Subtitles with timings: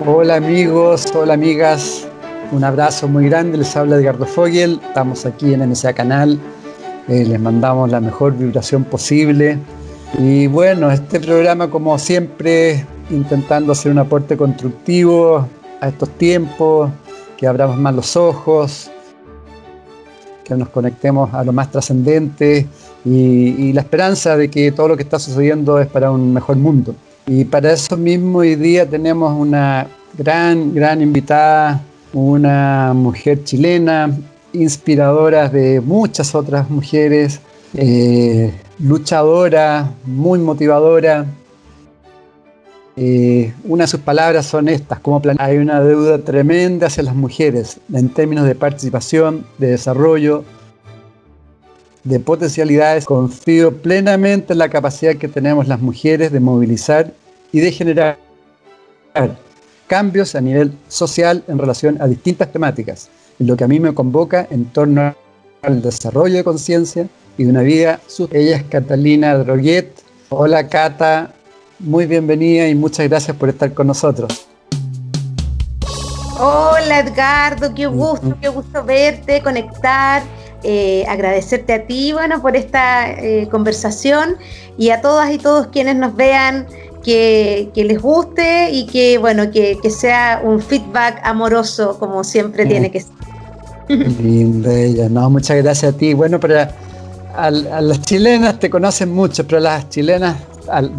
[0.00, 2.06] Hola amigos, hola amigas,
[2.50, 6.38] un abrazo muy grande, les habla Edgardo Fogel, estamos aquí en MSA Canal,
[7.06, 9.56] eh, les mandamos la mejor vibración posible.
[10.18, 15.48] Y bueno, este programa como siempre intentando hacer un aporte constructivo
[15.80, 16.90] a estos tiempos,
[17.36, 18.90] que abramos más los ojos,
[20.42, 22.66] que nos conectemos a lo más trascendente
[23.04, 26.96] y la esperanza de que todo lo que está sucediendo es para un mejor mundo.
[27.26, 31.80] Y para eso mismo hoy día tenemos una gran, gran invitada,
[32.12, 34.14] una mujer chilena,
[34.52, 37.40] inspiradora de muchas otras mujeres,
[37.72, 41.24] eh, luchadora, muy motivadora.
[42.96, 47.80] Eh, una de sus palabras son estas, como hay una deuda tremenda hacia las mujeres
[47.92, 50.44] en términos de participación, de desarrollo,
[52.04, 57.12] de potencialidades, confío plenamente en la capacidad que tenemos las mujeres de movilizar
[57.50, 58.18] y de generar
[59.86, 63.94] cambios a nivel social en relación a distintas temáticas, en lo que a mí me
[63.94, 65.14] convoca en torno
[65.62, 68.00] al desarrollo de conciencia y de una vida.
[68.30, 69.90] Ella es Catalina Droguet.
[70.28, 71.32] Hola Cata,
[71.78, 74.46] muy bienvenida y muchas gracias por estar con nosotros.
[76.38, 80.22] Hola Edgardo, qué gusto, qué gusto verte, conectar
[80.64, 84.36] eh, agradecerte a ti, bueno, por esta eh, conversación
[84.78, 86.66] y a todas y todos quienes nos vean
[87.04, 93.00] que, les guste y que, bueno, que, sea un feedback amoroso como siempre tiene que
[93.00, 93.12] ser.
[93.88, 96.14] Linda no, muchas gracias a ti.
[96.14, 96.74] Bueno, para
[97.36, 100.36] a, las chilenas te conocen mucho, pero las chilenas,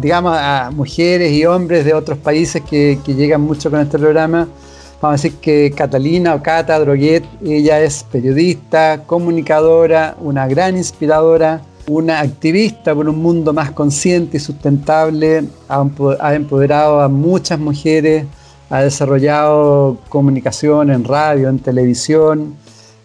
[0.00, 4.46] digamos, a mujeres y hombres de otros países que, que llegan mucho con este programa,
[5.06, 11.62] vamos a decir que Catalina o Cata Droguet, ella es periodista, comunicadora, una gran inspiradora,
[11.86, 18.26] una activista por un mundo más consciente y sustentable, ha empoderado a muchas mujeres,
[18.68, 22.56] ha desarrollado comunicación en radio, en televisión,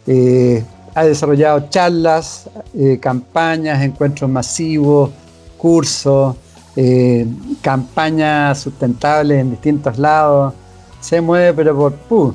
[0.08, 0.64] eh,
[0.96, 5.12] ha desarrollado charlas, eh, campañas, encuentros masivos,
[5.56, 6.36] cursos,
[6.76, 7.28] eh,
[7.62, 10.56] campañas sustentables en distintos lados
[11.02, 11.76] se mueve pero
[12.08, 12.34] por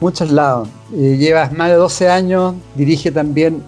[0.00, 0.68] muchos lados.
[0.94, 3.62] Eh, llevas más de 12 años, dirige también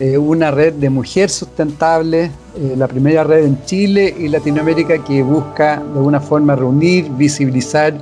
[0.00, 2.24] eh, una red de mujer sustentable,
[2.56, 7.94] eh, la primera red en Chile y Latinoamérica que busca de alguna forma reunir, visibilizar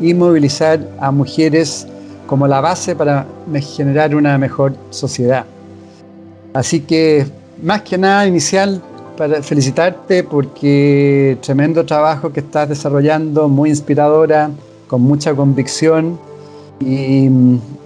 [0.00, 1.86] y movilizar a mujeres
[2.26, 3.26] como la base para
[3.76, 5.44] generar una mejor sociedad.
[6.52, 7.26] Así que
[7.62, 8.82] más que nada inicial
[9.16, 14.50] para felicitarte porque tremendo trabajo que estás desarrollando, muy inspiradora,
[14.86, 16.18] con mucha convicción
[16.80, 17.28] y,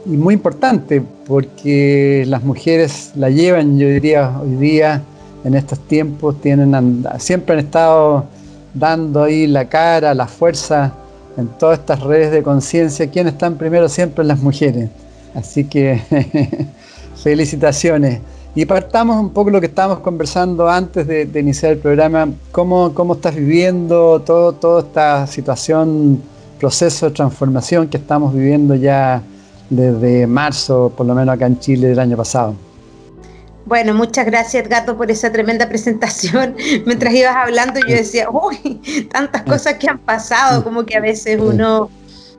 [0.07, 5.03] muy importante porque las mujeres la llevan, yo diría, hoy día,
[5.45, 8.25] en estos tiempos, tienen siempre han estado
[8.75, 10.93] dando ahí la cara, la fuerza
[11.37, 13.09] en todas estas redes de conciencia.
[13.11, 13.89] ¿Quiénes están primero?
[13.89, 14.89] Siempre las mujeres.
[15.35, 16.01] Así que
[17.23, 18.21] felicitaciones.
[18.55, 22.29] Y partamos un poco lo que estábamos conversando antes de, iniciar el programa.
[22.51, 26.21] ¿Cómo, ¿Cómo, estás viviendo todo, toda esta situación
[26.61, 29.23] proceso de transformación que estamos viviendo ya
[29.71, 32.55] desde marzo, por lo menos acá en Chile del año pasado.
[33.65, 36.57] Bueno, muchas gracias Edgardo por esa tremenda presentación.
[36.87, 41.41] Mientras ibas hablando yo decía, uy, tantas cosas que han pasado, como que a veces
[41.41, 41.89] uno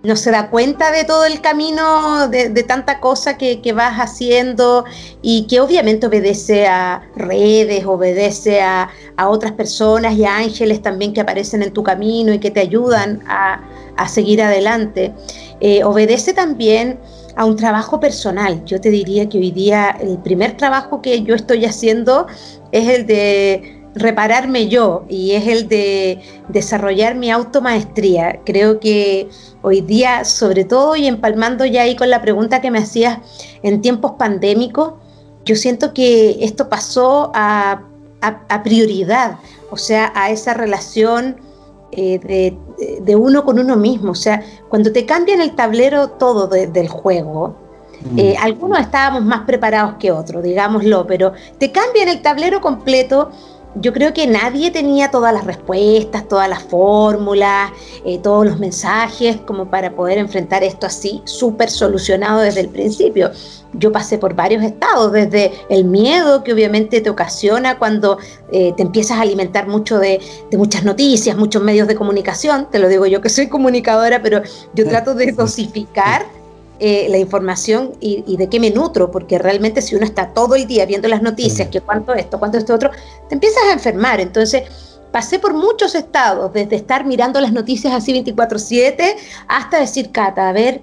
[0.03, 4.83] no se da cuenta de todo el camino, de, tanta cosa que, vas haciendo
[5.21, 11.13] y que obviamente obedece a redes, obedece a, a, otras personas y a ángeles también
[11.13, 13.61] que aparecen en tu camino y que te ayudan a,
[13.97, 15.13] a seguir adelante.
[15.59, 16.99] Eh, obedece también
[17.35, 18.63] a un trabajo personal.
[18.65, 22.27] Yo te diría que hoy día el primer trabajo que yo estoy haciendo
[22.71, 28.39] es el de repararme yo y es el de desarrollar mi automaestría.
[28.45, 29.29] Creo que
[29.61, 33.19] hoy día, sobre todo y empalmando ya ahí con la pregunta que me hacías
[33.63, 34.93] en tiempos pandémicos,
[35.45, 37.83] yo siento que esto pasó a,
[38.21, 39.39] a prioridad,
[39.71, 41.37] o sea, a esa relación
[41.91, 42.55] eh,
[43.01, 44.11] de, uno con uno mismo.
[44.11, 47.55] O sea, cuando te cambian el tablero todo del juego,
[48.11, 48.19] mm.
[48.19, 53.31] eh, algunos estábamos más preparados que otros, digámoslo, pero te cambian el tablero completo
[53.75, 57.71] yo creo que nadie tenía todas las respuestas, todas las fórmulas,
[58.05, 63.31] eh, todos los mensajes como para poder enfrentar esto así, súper solucionado desde el principio.
[63.73, 68.17] Yo pasé por varios estados, desde el miedo que obviamente te ocasiona cuando
[68.51, 70.19] eh, te empiezas a alimentar mucho de,
[70.57, 74.41] muchas noticias, muchos medios de comunicación, te lo digo yo que soy comunicadora, pero
[74.73, 76.25] yo trato de dosificar
[76.83, 80.65] eh, la información y, de qué me nutro, porque realmente si uno está todo el
[80.65, 82.89] día viendo las noticias, que cuánto esto, cuánto esto otro,
[83.29, 84.19] te empiezas a enfermar.
[84.19, 84.63] Entonces,
[85.11, 89.15] pasé por muchos estados, desde estar mirando las noticias así 24/7
[89.47, 90.81] hasta decir, Cata, a ver,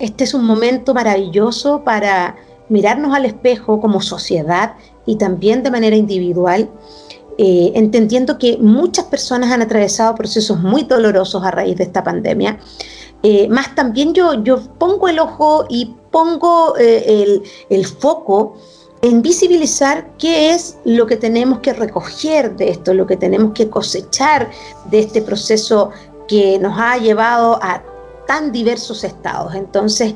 [0.00, 2.34] este es un momento maravilloso para
[2.68, 4.74] mirarnos al espejo como sociedad
[5.06, 6.68] y también de manera individual,
[7.38, 12.58] eh, entendiendo que muchas personas han atravesado procesos muy dolorosos a raíz de esta pandemia
[13.22, 18.56] eh, más también yo, yo pongo el ojo y pongo eh, el, foco
[19.02, 23.68] en visibilizar qué es lo que tenemos que recoger de esto, lo que tenemos que
[23.68, 24.50] cosechar
[24.90, 25.90] de este proceso
[26.28, 27.82] que nos ha llevado a
[28.26, 29.54] tan diversos estados.
[29.54, 30.14] Entonces,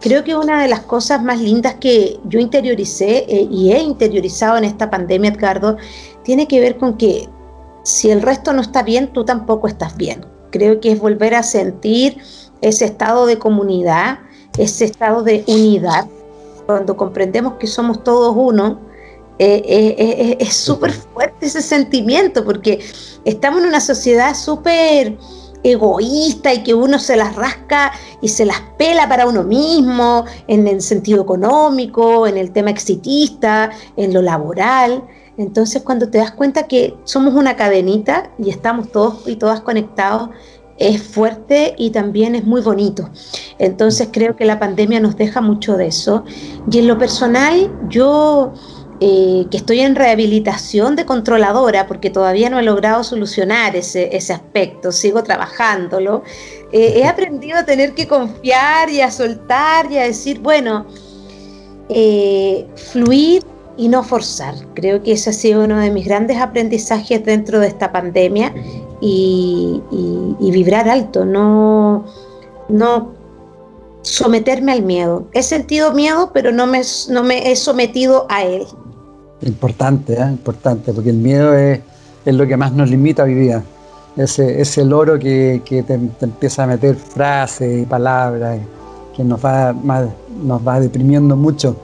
[0.00, 4.56] creo que una de las cosas más lindas que yo interioricé eh, y he interiorizado
[4.58, 5.76] en esta pandemia, Edgardo,
[6.22, 7.28] tiene que ver con que
[7.82, 10.33] si el resto no está bien, tú tampoco estás bien.
[10.54, 12.18] Creo que es volver a sentir
[12.60, 14.20] ese estado de comunidad,
[14.56, 16.06] ese estado de unidad,
[16.64, 18.78] cuando comprendemos que somos todos uno,
[19.40, 22.78] eh, eh, eh, es súper fuerte ese sentimiento, porque
[23.24, 25.18] estamos en una sociedad súper
[25.64, 27.90] egoísta y que uno se las rasca
[28.20, 33.72] y se las pela para uno mismo, en el sentido económico, en el tema exitista,
[33.96, 35.02] en lo laboral.
[35.36, 40.30] Entonces cuando te das cuenta que somos una cadenita y estamos todos y todas conectados,
[40.78, 43.10] es fuerte y también es muy bonito.
[43.58, 46.24] Entonces creo que la pandemia nos deja mucho de eso.
[46.70, 48.52] Y en lo personal, yo
[49.00, 54.32] eh, que estoy en rehabilitación de controladora, porque todavía no he logrado solucionar ese, ese
[54.32, 56.22] aspecto, sigo trabajándolo,
[56.72, 60.86] eh, he aprendido a tener que confiar y a soltar y a decir, bueno,
[61.88, 63.42] eh, fluir
[63.76, 64.54] y no forzar.
[64.74, 68.54] Creo que ese ha sido uno de mis grandes aprendizajes dentro de esta pandemia
[69.00, 69.82] y,
[70.40, 72.04] vibrar alto, no,
[72.68, 73.12] no
[74.02, 75.26] someterme al miedo.
[75.32, 78.64] He sentido miedo, pero no me, no me he sometido a él.
[79.42, 80.26] Importante, ¿eh?
[80.28, 81.80] importante, porque el miedo es,
[82.24, 83.60] lo que más nos limita a vivir.
[84.16, 88.60] Ese, loro que, que te, empieza a meter frases y palabras
[89.16, 91.76] que nos va, nos va deprimiendo mucho.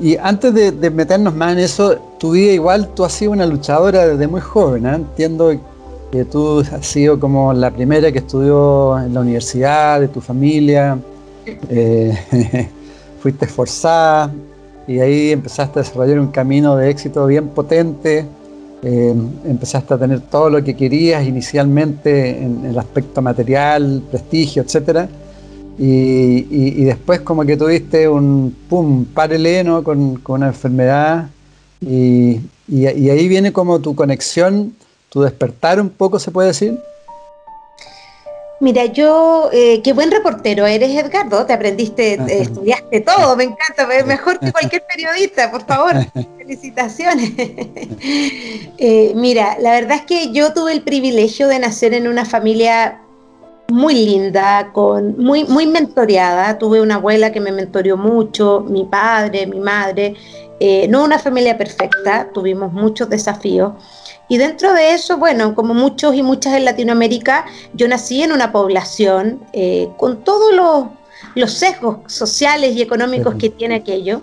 [0.00, 4.06] Y antes de, meternos más en eso, tu vida igual, tú has sido una luchadora
[4.06, 4.94] desde muy joven, ¿eh?
[4.94, 5.52] entiendo
[6.10, 10.98] que tú has sido como la primera que estudió en la universidad, de tu familia,
[11.68, 12.68] eh,
[13.20, 14.32] fuiste esforzada
[14.86, 18.26] y ahí empezaste a desarrollar un camino de éxito bien potente,
[18.82, 19.14] eh,
[19.44, 25.08] empezaste a tener todo lo que querías inicialmente en, el aspecto material, prestigio, etc.
[25.82, 31.30] Y, después como que tuviste un pum, pareleno con, con una enfermedad
[31.80, 32.38] y,
[32.68, 34.74] y ahí viene como tu conexión
[35.10, 36.78] tu despertar un poco, se puede decir?
[38.60, 41.46] Mira, yo, eh, qué buen reportero eres, Edgardo.
[41.46, 45.94] Te aprendiste, estudiaste todo, me encanta, mejor que cualquier periodista, por favor.
[46.38, 47.32] Felicitaciones.
[48.82, 52.99] Eh, mira, la verdad es que yo tuve el privilegio de nacer en una familia
[53.70, 56.58] muy linda, con, muy, muy mentoreada.
[56.58, 60.14] Tuve una abuela que me mentoreó mucho, mi padre, mi madre.
[60.58, 63.72] Eh, no una familia perfecta, tuvimos muchos desafíos
[64.30, 68.52] y dentro de eso, bueno, como muchos y muchas en Latinoamérica, yo nací en una
[68.52, 70.54] población eh, con todos
[71.34, 74.22] los, sesgos sociales y económicos que tiene aquello.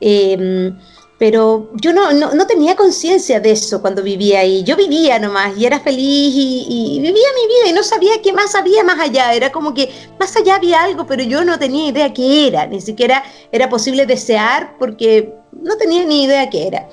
[0.00, 0.78] Em,
[1.20, 4.62] pero yo no, no, tenía conciencia de eso cuando vivía ahí.
[4.64, 8.54] Yo vivía nomás y era feliz y, vivía mi vida y no sabía qué más
[8.54, 9.34] había más allá.
[9.34, 12.66] Era como que más allá había algo, pero yo no tenía idea qué era.
[12.66, 13.22] Ni siquiera
[13.52, 16.88] era posible desear porque no tenía ni idea qué era.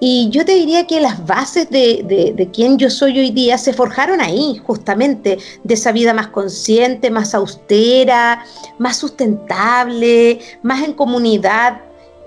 [0.00, 3.72] Y yo te diría que las bases de, de, quien yo soy hoy día se
[3.72, 8.44] forjaron ahí, justamente, de esa vida más consciente, más austera,
[8.78, 11.80] más sustentable, más en comunidad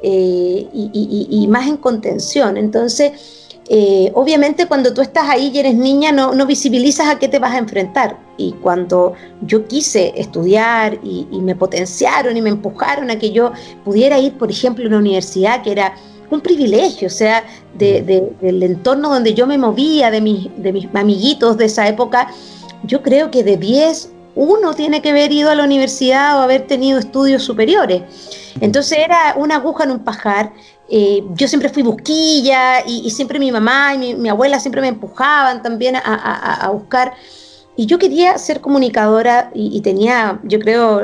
[0.08, 2.58] eh, y, más en contención.
[2.58, 3.12] Entonces,
[3.68, 7.40] eh, obviamente cuando tú estás ahí y eres niña no, no, visibilizas a qué te
[7.40, 8.20] vas a enfrentar.
[8.38, 13.52] Y cuando yo quise estudiar y, y me potenciaron y me empujaron a que yo
[13.84, 15.96] pudiera ir, por ejemplo, a una universidad que era
[16.30, 17.44] un privilegio, o sea,
[17.74, 22.28] del entorno donde yo me movía, de mis, de mis amiguitos de esa época,
[22.84, 26.68] yo creo que de 10, uno tiene que haber ido a la universidad o haber
[26.68, 28.04] tenido estudios superiores.
[28.60, 30.52] Entonces era una aguja en un pajar.
[30.90, 35.64] Eh, yo siempre fui busquilla y, siempre mi mamá y mi, abuela siempre me empujaban
[35.64, 37.14] también a, buscar.
[37.76, 41.02] Y yo quería ser comunicadora y, y tenía, yo creo,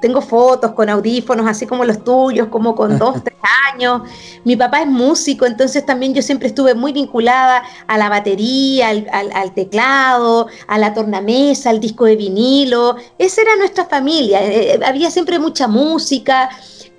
[0.00, 3.36] tengo fotos con audífonos, así como los tuyos, como con dos, tres
[3.72, 4.02] años.
[4.44, 9.54] Mi papá es músico, entonces también yo siempre estuve muy vinculada a la batería, al,
[9.54, 12.96] teclado, a la tornamesa, al disco de vinilo.
[13.18, 14.42] Esa era nuestra familia.
[14.42, 16.50] Eh, eh, había siempre mucha música.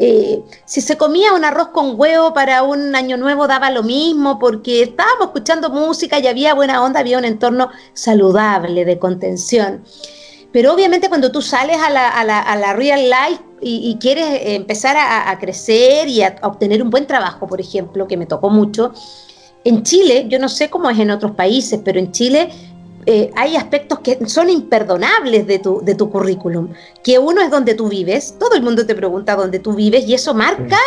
[0.04, 4.40] Eh, si se comía un arroz con huevo para un año nuevo daba lo mismo
[4.40, 9.84] porque estábamos escuchando música y había buena onda, había un entorno saludable de contención.
[10.52, 16.24] Pero obviamente cuando tú sales a la, real life y, quieres empezar a, crecer y
[16.24, 18.92] a, obtener un buen trabajo, por ejemplo, que me tocó mucho,
[19.64, 22.50] en Chile, yo no sé cómo es en otros países, pero en Chile
[23.06, 26.70] eh, hay aspectos que son imperdonables de tu, de tu currículum.
[27.04, 30.14] Que uno es donde tú vives, todo el mundo te pregunta dónde tú vives y
[30.14, 30.78] eso marca,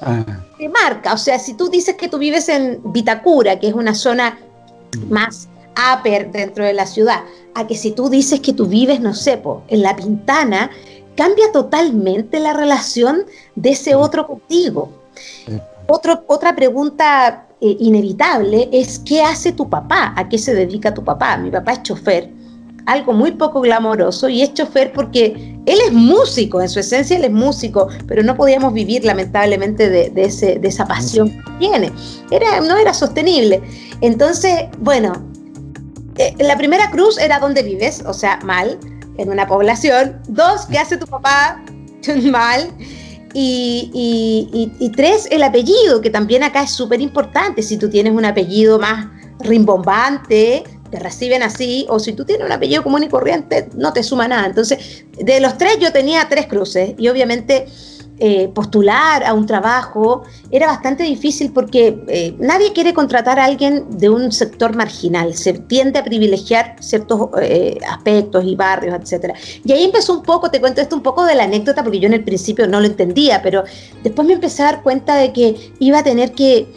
[0.00, 0.24] ah.
[0.58, 1.12] te marca.
[1.12, 4.38] O sea, si tú dices que tú vives en Vitacura, que es una zona
[5.08, 7.20] más upper dentro de la ciudad,
[7.54, 10.70] a que si tú dices que tú vives, no sé, en La Pintana,
[11.16, 13.24] cambia totalmente la relación
[13.54, 14.90] de ese otro contigo.
[15.86, 20.14] otra pregunta eh, inevitable es ¿qué hace tu papá?
[20.16, 21.36] ¿A qué se dedica tu papá?
[21.36, 22.28] Mi papá es chofer,
[22.86, 27.24] algo muy poco glamoroso y es chofer porque él es músico, en su esencia él
[27.24, 31.92] es músico, pero no podíamos vivir lamentablemente de, ese, de esa pasión que tiene.
[32.30, 33.62] Era, no era sostenible.
[34.00, 35.12] Entonces, bueno,
[36.18, 38.78] eh, la primera cruz era dónde vives, o sea, mal,
[39.18, 40.20] en una población.
[40.28, 41.62] Dos, ¿qué hace tu papá?
[42.30, 42.70] mal.
[43.34, 47.62] Y, tres, el apellido, que también acá es súper importante.
[47.62, 49.06] Si tú tienes un apellido más
[49.40, 54.02] rimbombante, te reciben así, o si tú tienes un apellido común y corriente, no te
[54.02, 54.46] suma nada.
[54.46, 57.66] Entonces, de los tres yo tenía tres cruces y obviamente
[58.24, 63.98] eh, postular a un trabajo era bastante difícil porque eh, nadie quiere contratar a alguien
[63.98, 69.34] de un sector marginal, se tiende a privilegiar ciertos eh, aspectos y barrios, etc.
[69.64, 72.06] Y ahí empezó un poco, te cuento esto un poco de la anécdota porque yo
[72.06, 73.64] en el principio no lo entendía, pero
[74.04, 76.68] después me empecé a dar cuenta de que iba a tener que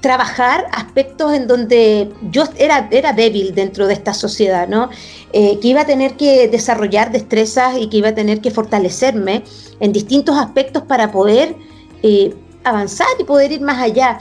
[0.00, 4.90] trabajar aspectos en donde yo era, era débil dentro de esta sociedad, ¿no?
[5.32, 9.42] Eh, que iba a tener que desarrollar destrezas y que iba a tener que fortalecerme
[9.80, 11.56] en distintos aspectos para poder
[12.02, 14.20] eh, avanzar y poder ir más allá.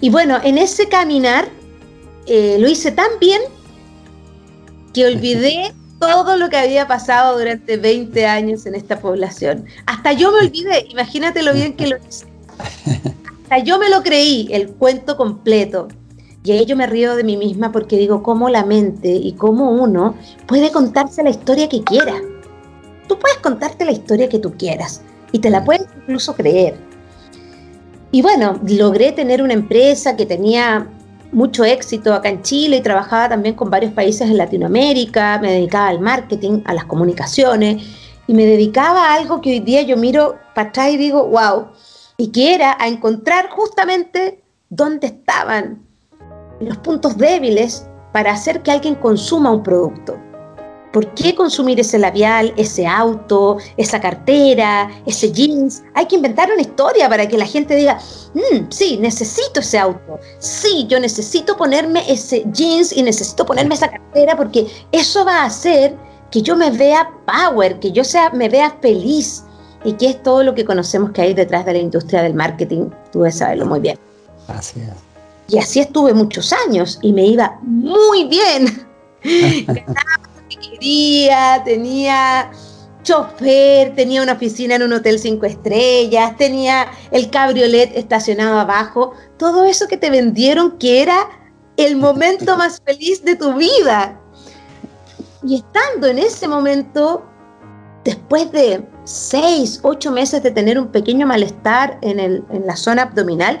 [0.00, 1.48] Y bueno, en ese caminar
[2.26, 3.42] eh, lo hice tan bien
[4.94, 9.66] que olvidé todo lo que había pasado durante 20 años en esta población.
[9.84, 12.24] Hasta yo me olvidé, imagínate lo bien que lo hice.
[13.58, 15.88] yo me lo creí, el cuento completo.
[16.42, 19.70] Y ahí yo me río de mí misma porque digo cómo la mente y cómo
[19.70, 20.14] uno
[20.46, 22.14] puede contarse la historia que quiera.
[23.08, 25.02] Tú puedes contarte la historia que tú quieras
[25.32, 26.78] y te la puedes incluso creer.
[28.12, 30.88] Y bueno, logré tener una empresa que tenía
[31.32, 35.88] mucho éxito acá en Chile y trabajaba también con varios países en Latinoamérica, me dedicaba
[35.88, 37.84] al marketing, a las comunicaciones
[38.26, 41.68] y me dedicaba a algo que hoy día yo miro para atrás y digo, wow,
[42.20, 45.82] y que era a encontrar justamente dónde estaban
[46.60, 50.18] los puntos débiles para hacer que alguien consuma un producto.
[50.92, 55.82] ¿Por qué consumir ese labial, ese auto, esa cartera, ese jeans?
[55.94, 57.98] Hay que inventar una historia para que la gente diga,
[58.34, 63.90] mm, sí, necesito ese auto, sí, yo necesito ponerme ese jeans y necesito ponerme esa
[63.90, 65.96] cartera porque eso va a hacer
[66.30, 69.44] que yo me vea power, que yo sea, me vea feliz,
[69.84, 72.90] y qué es todo lo que conocemos que hay detrás de la industria del marketing,
[73.12, 73.98] tú debes saberlo muy bien.
[74.48, 75.10] Así es.
[75.48, 78.86] Y así estuve muchos años y me iba muy bien.
[79.66, 79.94] Ganaba
[80.34, 82.50] lo que quería, tenía
[83.02, 89.64] chofer, tenía una oficina en un hotel cinco estrellas, tenía el cabriolet estacionado abajo, todo
[89.64, 91.28] eso que te vendieron que era
[91.76, 94.20] el momento más feliz de tu vida.
[95.42, 97.24] Y estando en ese momento,
[98.04, 103.58] después de seis, ocho meses de tener un pequeño malestar en, la zona abdominal,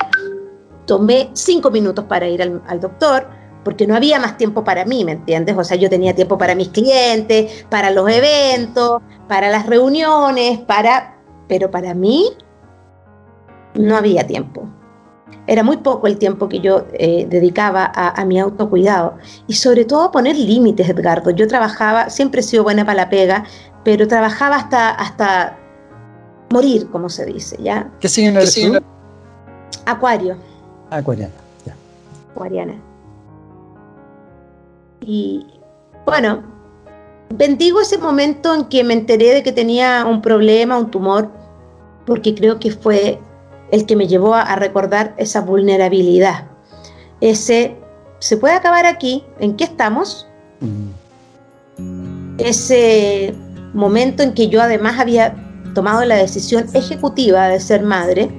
[0.86, 3.28] tomé cinco minutos para ir al, doctor,
[3.64, 5.56] porque no había más tiempo para mí, ¿me entiendes?
[5.56, 11.16] O sea, yo tenía tiempo para mis clientes, para los eventos, para las reuniones, para...
[11.46, 12.30] Pero para mí
[13.74, 14.68] no había tiempo.
[15.46, 19.16] Era muy poco el tiempo que yo eh, dedicaba a, a, mi autocuidado
[19.48, 21.30] y sobre todo a poner límites, Edgardo.
[21.30, 23.44] Yo trabajaba, siempre he sido buena para la pega,
[23.84, 25.58] pero trabajaba hasta, hasta
[26.50, 27.90] morir, como se dice, ¿ya?
[28.00, 28.78] ¿Qué signo eres tú?
[29.86, 30.36] Acuario.
[30.90, 31.32] Acuariana,
[31.64, 31.74] ya.
[32.32, 32.74] Acuariana.
[35.00, 35.46] Y
[36.04, 36.42] bueno,
[37.34, 41.30] bendigo ese momento en que me enteré de que tenía un problema, un tumor,
[42.04, 43.20] porque creo que fue
[43.70, 46.48] el que me llevó a, recordar esa vulnerabilidad.
[47.20, 47.76] Ese,
[48.18, 49.24] ¿se puede acabar aquí?
[49.38, 50.26] ¿En qué estamos?
[50.60, 52.34] Mm.
[52.38, 53.34] Ese
[53.72, 55.34] momento en que yo además había
[55.74, 58.30] tomado la decisión ejecutiva de ser madre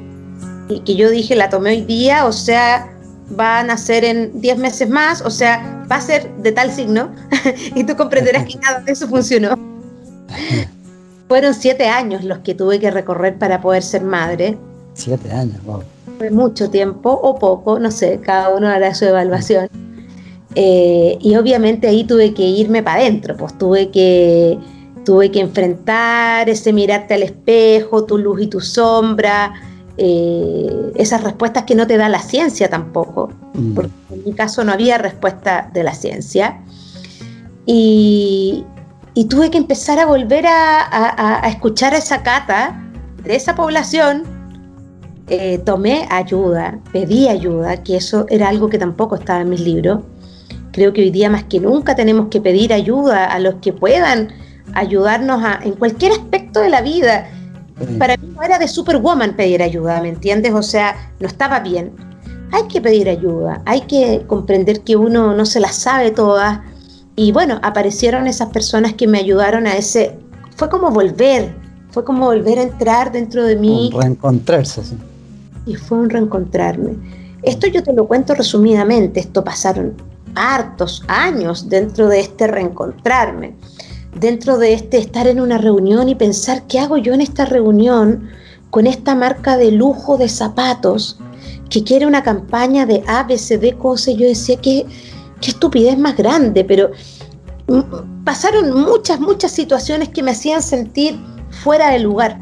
[0.69, 2.91] y que yo dije, la tomé hoy día, o sea,
[3.39, 7.11] va a nacer en 10 meses más, o sea, va a ser de tal signo,
[7.75, 9.57] y tú comprenderás que nada de eso funcionó.
[11.27, 14.57] Fueron siete años los que tuve que recorrer para poder ser madre.
[14.95, 15.81] Siete años, wow.
[16.17, 19.69] Fue mucho tiempo o poco, no sé, cada uno hará su evaluación.
[20.55, 24.59] Eh, y obviamente ahí tuve que irme para adentro, pues tuve que,
[25.03, 29.53] tuve que enfrentar ese mirarte al espejo, tu luz y tu sombra,
[29.97, 33.73] eh, esas respuestas que no te da la ciencia tampoco, mm.
[33.73, 36.61] porque en mi caso no había respuesta de la ciencia.
[37.65, 38.65] Y,
[39.29, 42.81] tuve que empezar a volver a, escuchar a esa cata
[43.23, 44.23] de esa población.
[45.27, 50.01] Eh, tomé ayuda, pedí ayuda, que eso era algo que tampoco estaba en mis libros.
[50.71, 54.29] Creo que hoy día más que nunca tenemos que pedir ayuda a los que puedan
[54.73, 57.27] ayudarnos en cualquier aspecto de la vida
[57.97, 60.53] para mí no era de Superwoman pedir ayuda, ¿me entiendes?
[60.53, 61.91] O sea, no estaba bien.
[62.51, 66.59] Hay que pedir ayuda, hay que comprender que uno no se las sabe todas.
[67.15, 70.17] Y bueno, aparecieron esas personas que me ayudaron a ese...
[70.55, 71.55] Fue como volver,
[71.91, 73.89] fue como volver a entrar dentro de mí.
[73.93, 74.97] Un reencontrarse, sí.
[75.65, 76.95] Y fue un reencontrarme.
[77.41, 79.93] Esto yo te lo cuento resumidamente, esto pasaron
[80.35, 83.55] hartos años dentro de este reencontrarme
[84.15, 88.29] dentro de este estar en una reunión y pensar qué hago yo en esta reunión
[88.69, 91.19] con esta marca de lujo de zapatos
[91.69, 94.15] que quiere una campaña de ABCD cosas.
[94.15, 94.85] Yo decía, qué,
[95.39, 96.91] qué estupidez más grande, pero
[98.23, 101.17] pasaron muchas, muchas situaciones que me hacían sentir
[101.49, 102.39] fuera de lugar.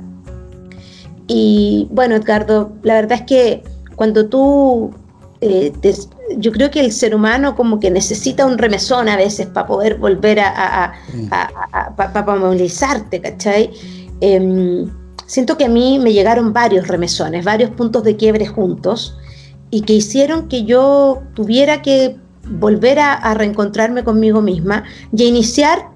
[1.28, 3.64] Y bueno, Edgardo, la verdad es que
[3.96, 4.92] cuando tú
[5.42, 5.72] eh,
[6.38, 9.98] yo creo que el ser humano como que necesita un remesón a veces para poder
[9.98, 10.94] volver a,
[11.96, 13.72] para movilizarte, ¿cachai?
[14.22, 14.90] Em,
[15.26, 19.16] siento que a mí me llegaron varios remesones, varios puntos de quiebre juntos
[19.70, 22.18] y que hicieron que yo tuviera que
[22.50, 24.84] volver a, reencontrarme conmigo misma
[25.16, 25.88] y a iniciar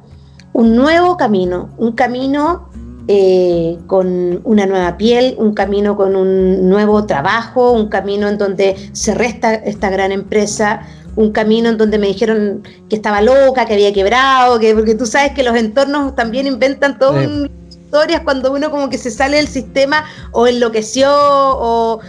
[0.54, 2.70] un nuevo camino, un camino
[3.08, 8.76] eh, con una nueva piel, un camino con un nuevo trabajo, un camino en donde
[8.94, 13.74] se resta esta gran empresa, un camino en donde me dijeron que estaba loca, que
[13.74, 17.28] había quebrado, que porque tú sabes que los entornos también inventan todas
[17.70, 22.00] historias cuando uno como que se sale del sistema o enloqueció o,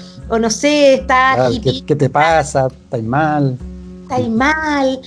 [0.41, 1.51] no sé, está...
[1.87, 2.69] ¿qué, te pasa?
[2.69, 3.59] ¿Estás mal?
[4.05, 5.01] ¿Estás mal?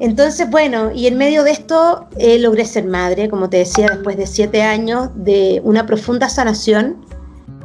[0.00, 4.16] Entonces, bueno, y en medio de esto eh, logré ser madre, como te decía, después
[4.16, 7.04] de siete años de una profunda sanación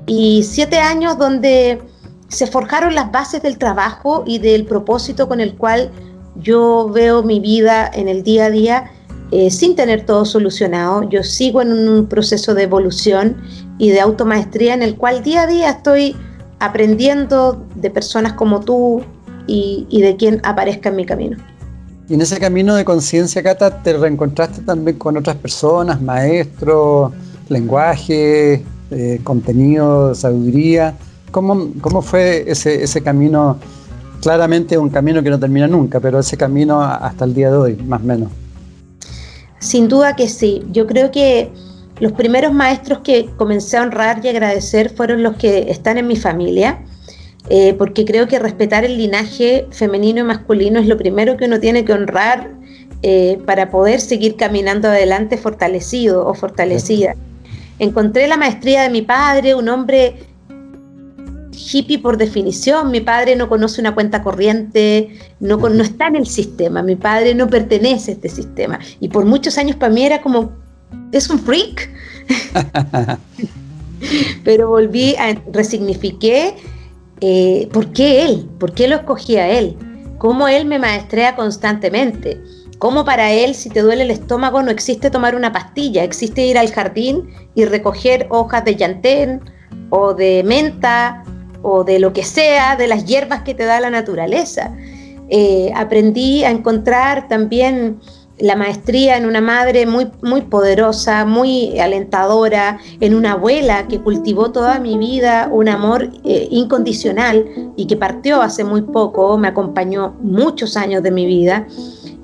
[0.06, 1.82] y siete años donde
[2.28, 5.91] se forjaron las bases del trabajo y del propósito con el cual
[6.36, 8.91] yo veo mi vida en el día a día
[9.32, 11.10] eh, sin tener todo solucionado.
[11.10, 13.38] Yo sigo en un proceso de evolución
[13.78, 16.17] y de automaestría en el cual día a día estoy
[16.60, 19.04] aprendiendo de personas como tú
[19.48, 21.55] y, y de quien aparezca en mi camino.
[22.08, 27.12] Y en ese camino de conciencia, Cata, te reencontraste también con otras personas, maestros,
[27.50, 30.96] lenguaje, eh, contenido, sabiduría.
[31.32, 33.58] ¿Cómo, ¿Cómo, fue ese, ese camino?
[34.22, 37.76] Claramente un camino que no termina nunca, pero ese camino hasta el día de hoy,
[37.76, 38.30] más o menos.
[39.60, 40.63] Sin duda que sí.
[40.72, 41.52] Yo creo que
[42.00, 46.15] los primeros maestros que comencé a honrar y agradecer fueron los que están en mi
[46.15, 46.80] familia
[47.50, 51.60] eh, porque creo que respetar el linaje femenino y masculino es lo primero que uno
[51.60, 52.52] tiene que honrar
[53.04, 57.16] eh, para poder seguir caminando adelante fortalecido o fortalecida.
[57.78, 60.16] Encontré la maestría de mi padre, un hombre
[61.52, 62.90] hippie por definición.
[62.90, 66.82] Mi padre no conoce una cuenta corriente, no, no está en el sistema.
[66.82, 68.80] Mi padre no pertenece a este sistema.
[69.00, 70.54] Y por muchos años para mí era como,
[71.12, 71.92] es un freak.
[74.44, 76.56] Pero volví, a, resignifiqué
[77.28, 78.48] eh, ¿por qué él?
[78.60, 79.76] ¿Por qué lo escogí a él?
[80.20, 82.40] ¿Cómo él me maestrea constantemente?
[82.78, 86.04] ¿Cómo para él, si te duele el estómago, no existe tomar una pastilla?
[86.04, 89.42] Existe ir al jardín y recoger hojas de llantén
[89.90, 91.24] o de menta
[91.64, 94.76] o de lo que sea, de las hierbas que te da la naturaleza.
[95.30, 98.00] Eh, aprendí a encontrar también
[98.39, 104.52] la maestría en una madre muy, muy poderosa, muy alentadora, en una abuela que cultivó
[104.52, 107.45] toda mi vida un amor eh, incondicional
[107.78, 111.67] y que partió hace muy poco, me acompañó muchos años de mi vida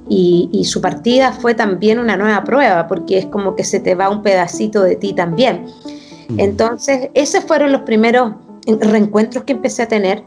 [0.09, 4.09] y, su partida fue también una nueva prueba, porque es como que se te va
[4.09, 5.67] un pedacito de ti también.
[6.27, 6.39] Mm.
[6.39, 8.33] Entonces, esos fueron los primeros
[8.67, 10.23] reencuentros que empecé a tener.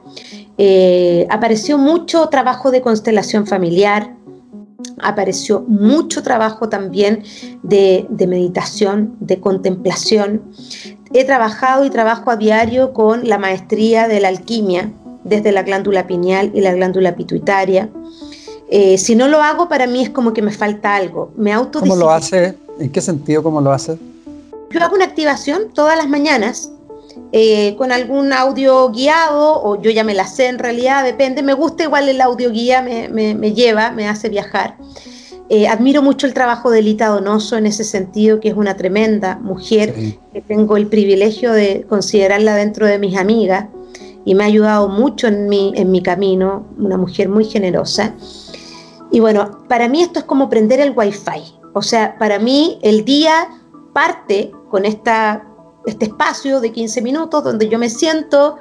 [0.56, 4.16] Eh, apareció mucho trabajo de constelación familiar,
[5.00, 7.22] apareció mucho trabajo también
[7.62, 10.42] de, meditación, de contemplación.
[11.12, 14.92] He trabajado y trabajo a diario con la maestría de la alquimia,
[15.24, 17.88] desde la glándula pineal y la glándula pituitaria.
[18.70, 21.32] Eh, si no lo hago, para mí es como que me falta algo.
[21.36, 22.56] Me ¿Cómo lo hace?
[22.78, 23.98] ¿En qué sentido cómo lo hace?
[24.70, 26.70] Yo hago una activación todas las mañanas
[27.36, 31.52] eh, con algún audio guiado, o yo ya me la sé en realidad, depende, me
[31.52, 34.76] gusta igual el audio guía, me, lleva, me hace viajar.
[35.48, 39.40] Eh, admiro mucho el trabajo de Lita Donoso en ese sentido, que es una tremenda
[39.42, 39.96] mujer,
[40.32, 43.66] que tengo el privilegio de considerarla dentro de mis amigas
[44.24, 48.14] y me ha ayudado mucho en mi, en mi camino, una mujer muy generosa.
[49.10, 53.04] Y bueno, para mí esto es como prender el wifi, o sea, para mí el
[53.04, 53.48] día
[53.92, 55.48] parte con esta
[55.86, 58.56] este espacio de 15 minutos donde yo me siento,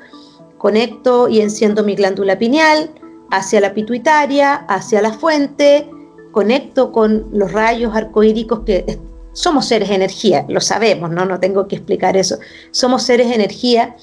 [0.57, 2.91] conecto y enciendo mi glándula pineal
[3.31, 5.89] hacia la pituitaria, hacia la fuente,
[6.31, 8.99] conecto con los rayos arcoíricos que
[9.33, 11.25] somos seres de energía, lo sabemos, ¿no?
[11.25, 12.37] No tengo que explicar eso.
[12.71, 13.95] Somos seres de energía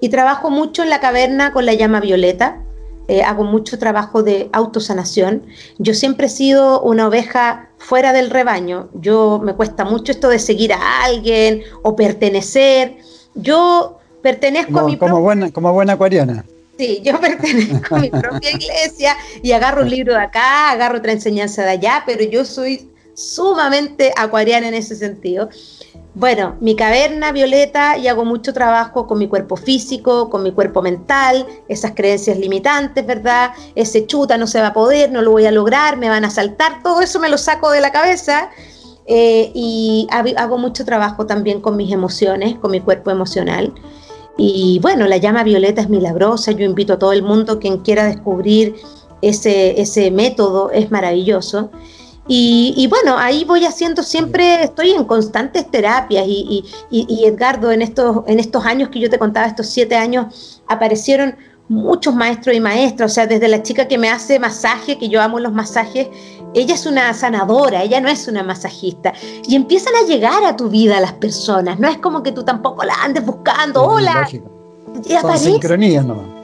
[0.00, 2.62] y trabajo mucho en la caverna con la llama violeta,
[3.08, 5.46] eh, hago mucho trabajo de autosanación.
[5.78, 8.88] Yo siempre he sido una oveja fuera del rebaño.
[8.94, 12.98] Yo me cuesta mucho esto de seguir a alguien o pertenecer.
[13.34, 16.44] Yo pertenezco a mi como buena como buena acuariana.
[16.78, 21.12] Sí, yo pertenezco a mi propia iglesia y agarro un libro de acá, agarro otra
[21.12, 25.48] enseñanza de allá, pero yo soy sumamente acuariana en ese sentido.
[26.18, 30.82] Bueno, mi caverna violeta y hago mucho trabajo con mi cuerpo físico, con mi cuerpo
[30.82, 33.52] mental, esas creencias limitantes, ¿verdad?
[33.76, 36.30] Ese chuta no se va a poder, no lo voy a lograr, me van a
[36.30, 38.50] saltar, todo eso me lo saco de la cabeza.
[39.06, 43.72] Eh, y hago mucho trabajo también con mis emociones, con mi cuerpo emocional.
[44.36, 48.04] Y bueno, la llama violeta es milagrosa, yo invito a todo el mundo, quien quiera
[48.06, 48.74] descubrir
[49.22, 51.70] ese, ese método, es maravilloso.
[52.30, 56.64] Y, bueno, ahí voy haciendo siempre, estoy en constantes terapias y,
[57.24, 61.36] Edgardo, en estos, en estos años que yo te contaba, estos siete años, aparecieron
[61.68, 65.20] muchos maestros y maestras, o sea, desde la chica que me hace masaje, que yo
[65.20, 66.08] amo los masajes,
[66.54, 69.12] ella es una sanadora, ella no es una masajista.
[69.46, 72.84] Y empiezan a llegar a tu vida las personas, no es como que tú tampoco
[72.84, 74.28] la andes buscando, hola.
[75.04, 76.37] Y Son sincronías nomás.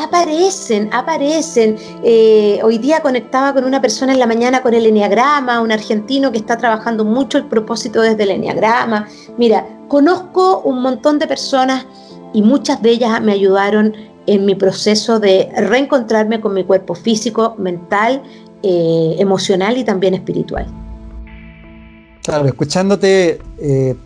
[0.00, 1.76] Aparecen, aparecen.
[2.02, 6.32] Eh, hoy día conectaba con una persona en la mañana con el Enneagrama, un argentino
[6.32, 9.06] que está trabajando mucho el propósito desde el Enneagrama.
[9.36, 11.84] Mira, conozco un montón de personas
[12.32, 13.94] y muchas de ellas me ayudaron
[14.26, 18.22] en mi proceso de reencontrarme con mi cuerpo físico, mental,
[18.62, 20.66] eh, emocional y también espiritual.
[22.22, 23.96] Claro, escuchándote, eh,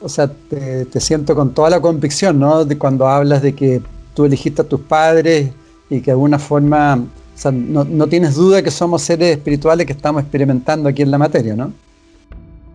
[0.00, 2.64] o sea, te, te, siento con toda la convicción, ¿no?
[2.64, 3.82] De cuando hablas de que
[4.20, 5.50] tú elegiste a tus padres
[5.88, 7.02] y que de alguna forma,
[7.52, 11.72] no, tienes duda que somos seres espirituales que estamos experimentando aquí en la materia, ¿no?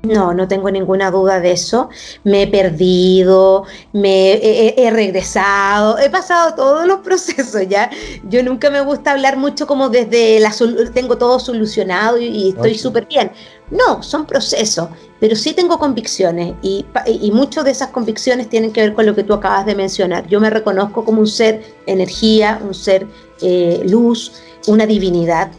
[0.02, 1.90] No, no tengo ninguna duda de eso.
[2.24, 4.34] Me he perdido, me
[4.78, 7.90] he, regresado, he pasado todos los procesos ya.
[8.30, 10.52] Yo nunca me gusta hablar mucho como desde la
[10.94, 13.32] tengo todo solucionado y, estoy súper bien.
[13.72, 18.82] No, son procesos, pero sí tengo convicciones y, y muchas de esas convicciones tienen que
[18.82, 20.28] ver con lo que tú acabas de mencionar.
[20.28, 23.08] Yo me reconozco como un ser energía, un ser
[23.42, 24.34] eh, luz,
[24.68, 25.52] una divinidad.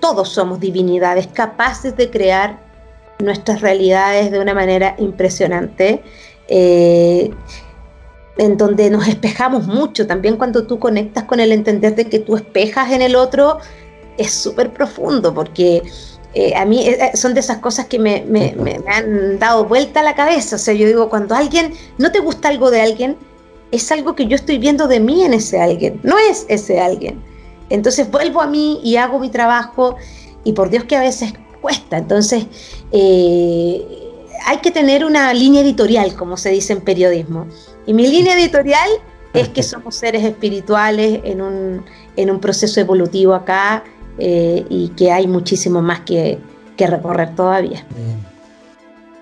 [0.00, 2.58] Todos somos divinidades capaces de crear
[3.18, 6.02] nuestras realidades de una manera impresionante,
[6.48, 7.30] eh,
[8.38, 10.06] en donde nos espejamos mucho.
[10.06, 13.58] También cuando tú conectas con el entender de que tú espejas en el otro,
[14.16, 15.82] es súper profundo, porque
[16.34, 18.54] eh, a mí eh, son de esas cosas que me, me,
[18.86, 20.56] han dado vuelta a la cabeza.
[20.56, 23.16] O sea, yo digo, cuando alguien no te gusta algo de alguien,
[23.70, 27.22] es algo que yo estoy viendo de mí en ese alguien, no es ese alguien.
[27.70, 29.96] Entonces vuelvo a mí y hago mi trabajo
[30.44, 31.98] y por Dios que a veces cuesta.
[31.98, 32.46] Entonces,
[32.92, 33.82] eh,
[34.44, 37.46] hay que tener una línea editorial, como se dice en periodismo.
[37.86, 38.88] Y mi línea editorial
[39.32, 41.84] es que somos seres espirituales en un,
[42.16, 43.84] en un proceso evolutivo acá
[44.18, 46.38] eh, y que hay muchísimo más que,
[46.78, 47.86] recorrer todavía.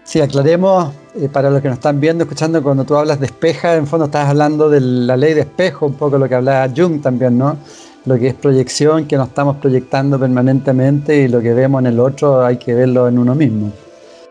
[0.02, 3.74] Sí, aclaremos eh, para los que nos están viendo, escuchando, cuando tú hablas de espeja,
[3.74, 7.02] en fondo estás hablando de la ley de espejo, un poco lo que hablaba Jung
[7.02, 7.58] también, ¿no?
[8.06, 12.00] lo que es proyección, que nos estamos proyectando permanentemente y lo que vemos en el
[12.00, 13.72] otro hay que verlo en uno mismo.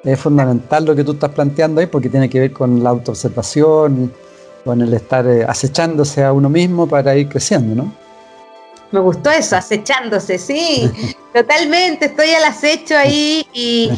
[0.04, 4.12] Es fundamental lo que tú estás planteando ahí porque tiene que ver con la autoobservación,
[4.64, 7.94] con el estar eh, acechándose a uno mismo para ir creciendo, ¿no?
[8.92, 10.90] Me gustó eso, acechándose, sí,
[11.34, 13.92] totalmente, estoy al acecho ahí y,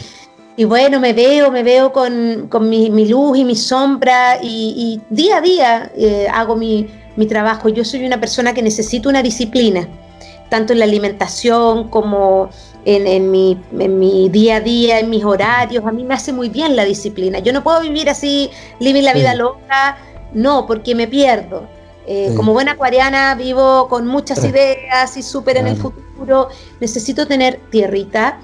[0.65, 5.91] bueno, me veo, me veo con, mi, luz y mi sombra y, día a día
[5.95, 7.69] eh, hago mi, mi trabajo.
[7.69, 9.87] Yo soy una persona que necesito una disciplina,
[10.49, 12.49] tanto en la alimentación como
[12.85, 15.85] en, mi, en, mi, día a día, en mis horarios.
[15.85, 17.39] A mí me hace muy bien la disciplina.
[17.39, 18.49] Yo no puedo vivir así,
[18.79, 19.97] vivir la vida loca,
[20.33, 21.67] no, porque me pierdo.
[22.07, 26.49] Eh, como buena acuariana vivo con muchas ideas y súper en el futuro.
[26.79, 28.39] Necesito tener tierrita,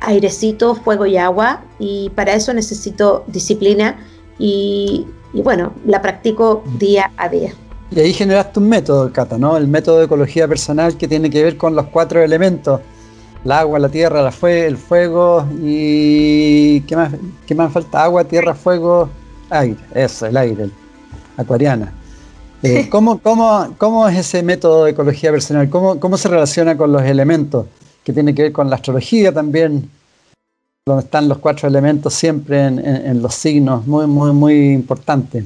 [0.00, 3.96] airecito, fuego y agua y para eso necesito disciplina
[4.38, 6.78] y, y bueno, la practico mm.
[6.78, 7.52] día a día.
[7.90, 9.56] Y ahí generaste un método, Cata, ¿no?
[9.56, 12.80] El método de ecología personal que tiene que ver con los cuatro elementos.
[13.44, 16.80] El agua, la tierra, la fue, el fuego y...
[16.82, 17.12] ¿qué más,
[17.46, 18.04] ¿Qué más falta?
[18.04, 19.10] Agua, tierra, fuego,
[19.50, 19.76] aire.
[19.94, 20.70] Eso, el aire,
[21.36, 21.92] acuariana.
[22.62, 25.68] Eh, ¿cómo, cómo, cómo, es ese método de ecología personal?
[25.68, 27.66] ¿Cómo, ¿Cómo se relaciona con los elementos?
[28.04, 29.90] Que tiene que ver con la astrología también,
[30.86, 35.44] donde están los cuatro elementos siempre en, en los signos, muy, muy, muy importante.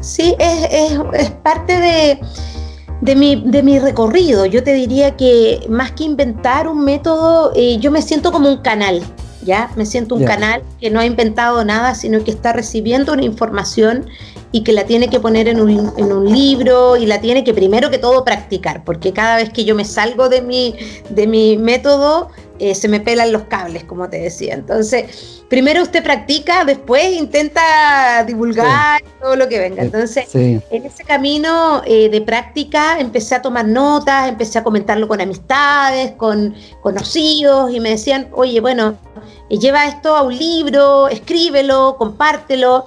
[0.00, 2.20] Sí, es, es, parte de,
[3.00, 4.46] de, mi, de, mi, recorrido.
[4.46, 8.58] Yo te diría que más que inventar un método, eh, yo me siento como un
[8.58, 9.02] canal,
[9.42, 9.70] ¿ya?
[9.76, 14.06] Me siento un canal que no ha inventado nada, sino que está recibiendo una información
[14.50, 17.52] y que la tiene que poner en un, en un, libro y la tiene que
[17.52, 20.74] primero que todo practicar, porque cada vez que yo me salgo de mi,
[21.10, 22.30] de mi método,
[22.60, 24.54] eh, se me pelan los cables, como te decía.
[24.54, 29.82] Entonces, primero usted practica, después intenta divulgar todo lo que venga.
[29.82, 35.20] Entonces, en ese camino eh, de práctica empecé a tomar notas, empecé a comentarlo con
[35.20, 38.96] amistades, con conocidos y me decían, oye, bueno,
[39.50, 42.86] eh, lleva esto a un libro, escríbelo, compártelo.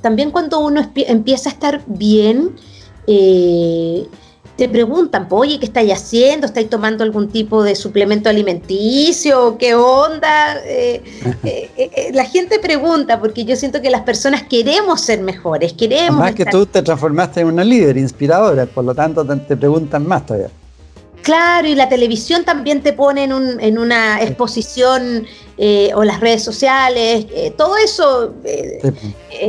[0.00, 2.56] También cuando uno empieza a estar bien,
[4.60, 6.46] te preguntan, oye, ¿qué estáis haciendo?
[6.46, 9.56] ¿Estáis tomando algún tipo de suplemento alimenticio?
[9.56, 10.58] ¿Qué onda?
[10.66, 11.02] Eh,
[11.44, 16.20] eh, eh, la gente pregunta, porque yo siento que las personas queremos ser mejores, queremos...
[16.20, 20.26] Más que tú te transformaste en una líder inspiradora, por lo tanto te preguntan más
[20.26, 20.50] todavía.
[21.30, 25.24] Claro, y la televisión también te pone en, una exposición
[25.56, 28.80] eh, o las redes sociales, eh, todo eso eh,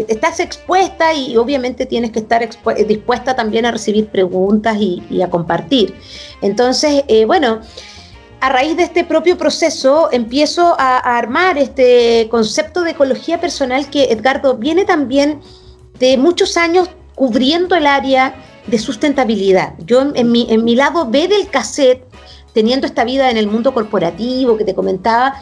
[0.07, 2.47] estás expuesta y obviamente tienes que estar
[2.87, 5.95] dispuesta también a recibir preguntas y, a compartir.
[6.43, 7.61] Entonces, bueno,
[8.41, 13.89] a raíz de este propio proceso empiezo a, a armar este concepto de ecología personal
[13.89, 15.41] que Edgardo viene también
[15.97, 18.35] de muchos años cubriendo el área
[18.67, 19.73] de sustentabilidad.
[19.85, 22.05] Yo en mi, en mi lado B del cassette,
[22.53, 25.35] teniendo esta vida en el mundo corporativo que te comentaba,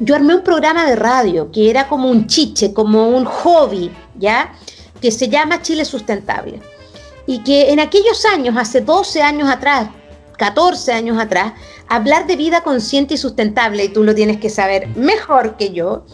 [0.00, 4.52] yo armé un programa de radio que era como un chiche, como un hobby, ¿ya?
[5.00, 6.60] Que se llama Chile Sustentable.
[7.26, 9.88] Y que en aquellos años, hace 12 años atrás,
[10.36, 11.52] 14 años atrás,
[11.88, 16.04] hablar de vida consciente y sustentable, y tú lo tienes que saber mejor que yo,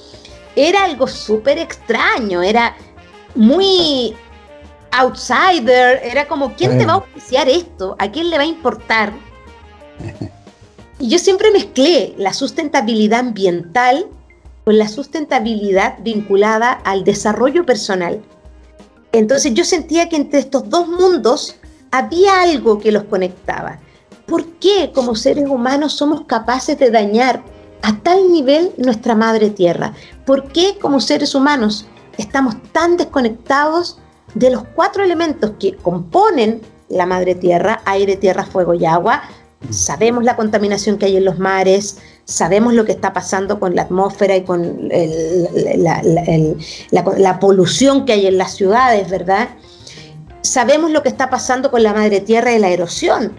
[0.56, 2.76] era algo súper extraño, era
[3.34, 4.14] muy
[4.92, 7.96] outsider, era como, ¿quién te va a oficiar esto?
[7.98, 9.12] ¿A quién le va a importar?
[10.98, 14.06] Y yo siempre mezclé la sustentabilidad ambiental
[14.64, 18.20] con la sustentabilidad vinculada al desarrollo personal.
[19.12, 21.56] Entonces yo sentía que entre estos dos mundos
[21.90, 23.78] había algo que los conectaba.
[24.26, 27.42] ¿Por qué como seres humanos somos capaces de dañar
[27.82, 29.94] a tal nivel nuestra madre tierra?
[30.24, 33.98] ¿Por qué como seres humanos estamos tan desconectados
[34.34, 39.22] de los cuatro elementos que componen la madre tierra, aire, tierra, fuego y agua,
[39.70, 43.82] sabemos la contaminación que hay en los mares, sabemos lo que está pasando con la
[43.82, 44.88] atmósfera y con
[46.90, 49.48] la, polución que hay en las ciudades, ¿verdad?
[50.42, 53.32] Sabemos lo que está pasando con la madre tierra y la erosión.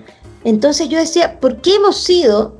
[0.44, 2.56] Entonces yo decía, ¿por qué hemos sido,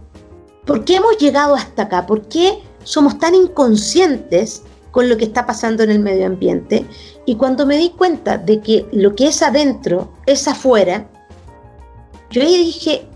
[0.66, 2.08] por qué hemos llegado hasta acá?
[2.08, 6.86] ¿Por qué somos tan inconscientes con lo que está pasando en el medio ambiente?
[7.26, 11.08] Y cuando me di cuenta de que lo que es adentro es afuera,
[12.30, 13.08] yo dije,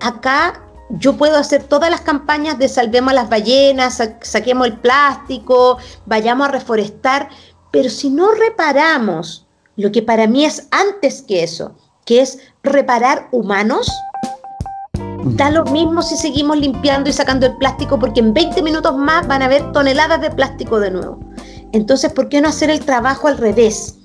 [0.00, 5.78] acá yo puedo hacer todas las campañas de salvemos a las ballenas, saquemos el plástico,
[6.06, 7.28] vayamos a reforestar,
[7.70, 13.28] pero si no reparamos lo que para mí es antes que eso, que es reparar
[13.30, 13.88] humanos,
[15.24, 19.26] da lo mismo si seguimos limpiando y sacando el plástico porque en 20 minutos más
[19.26, 21.18] van a haber toneladas de plástico de nuevo.
[21.72, 23.96] Entonces, ¿por qué no hacer el trabajo al revés?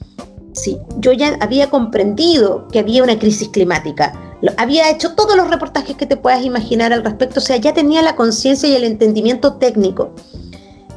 [0.54, 4.14] Sí, yo ya había comprendido que había una crisis climática.
[4.58, 8.02] Había hecho todos los reportajes que te puedas imaginar al respecto, o sea, ya tenía
[8.02, 10.12] la conciencia y el entendimiento técnico.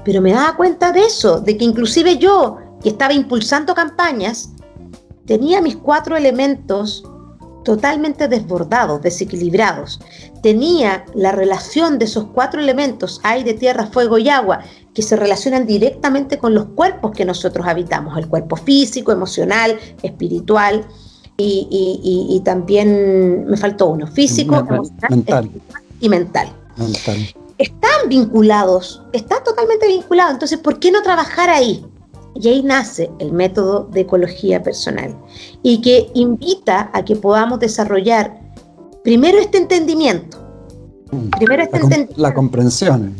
[0.04, 4.50] Pero me daba cuenta de eso, de que inclusive yo, que estaba impulsando campañas,
[5.26, 7.04] tenía mis cuatro elementos
[7.64, 10.00] totalmente desbordados, desequilibrados.
[10.42, 14.60] Tenía la relación de esos cuatro elementos, aire, tierra, fuego y agua,
[14.94, 20.86] que se relacionan directamente con los cuerpos que nosotros habitamos, el cuerpo físico, emocional, espiritual
[21.36, 25.50] y, también me faltó uno, físico, emocional
[26.00, 26.52] y mental.
[27.58, 31.84] Están vinculados, están totalmente vinculados, entonces ¿por qué no trabajar ahí?
[32.40, 35.16] Y ahí nace el método de ecología personal
[35.62, 38.38] y que invita a que podamos desarrollar
[39.02, 40.38] primero este entendimiento.
[41.36, 42.22] Primero este la, entendimiento.
[42.22, 43.14] la comprensión.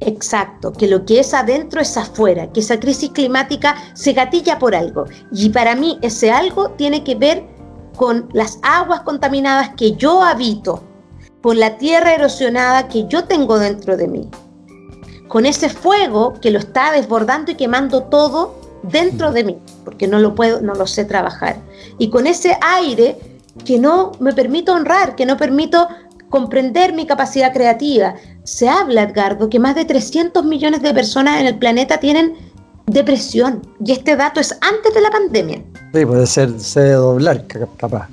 [0.00, 4.74] Exacto, que lo que es adentro es afuera, que esa crisis climática se gatilla por
[4.74, 5.06] algo.
[5.32, 7.44] Y para mí ese algo tiene que ver
[7.96, 10.82] con las aguas contaminadas que yo habito,
[11.42, 14.28] con la tierra erosionada que yo tengo dentro de mí,
[15.34, 20.20] con ese fuego que lo está desbordando y quemando todo dentro de mí, porque no
[20.20, 21.56] lo puedo, no lo sé trabajar,
[21.98, 23.18] y con ese aire
[23.64, 25.88] que no me permito honrar, que no permito
[26.30, 28.14] comprender mi capacidad creativa.
[28.44, 32.34] Se habla, Edgardo, que más de 300 millones de personas en el planeta tienen
[32.86, 35.64] depresión, y este dato es antes de la pandemia.
[35.92, 37.44] Sí, puede ser, ser doblar,
[37.76, 38.08] capaz.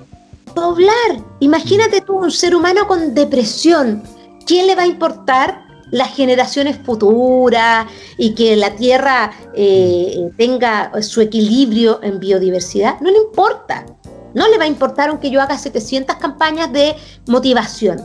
[0.55, 1.23] Doblar.
[1.39, 4.01] Imagínate tú, un ser humano con depresión.
[4.47, 7.85] ¿Quién le va a importar las generaciones futuras
[8.17, 13.85] y que la Tierra eh, tenga su equilibrio en biodiversidad, no le importa.
[14.33, 16.95] No le va a importar aunque yo haga 700 campañas de
[17.27, 18.01] motivación.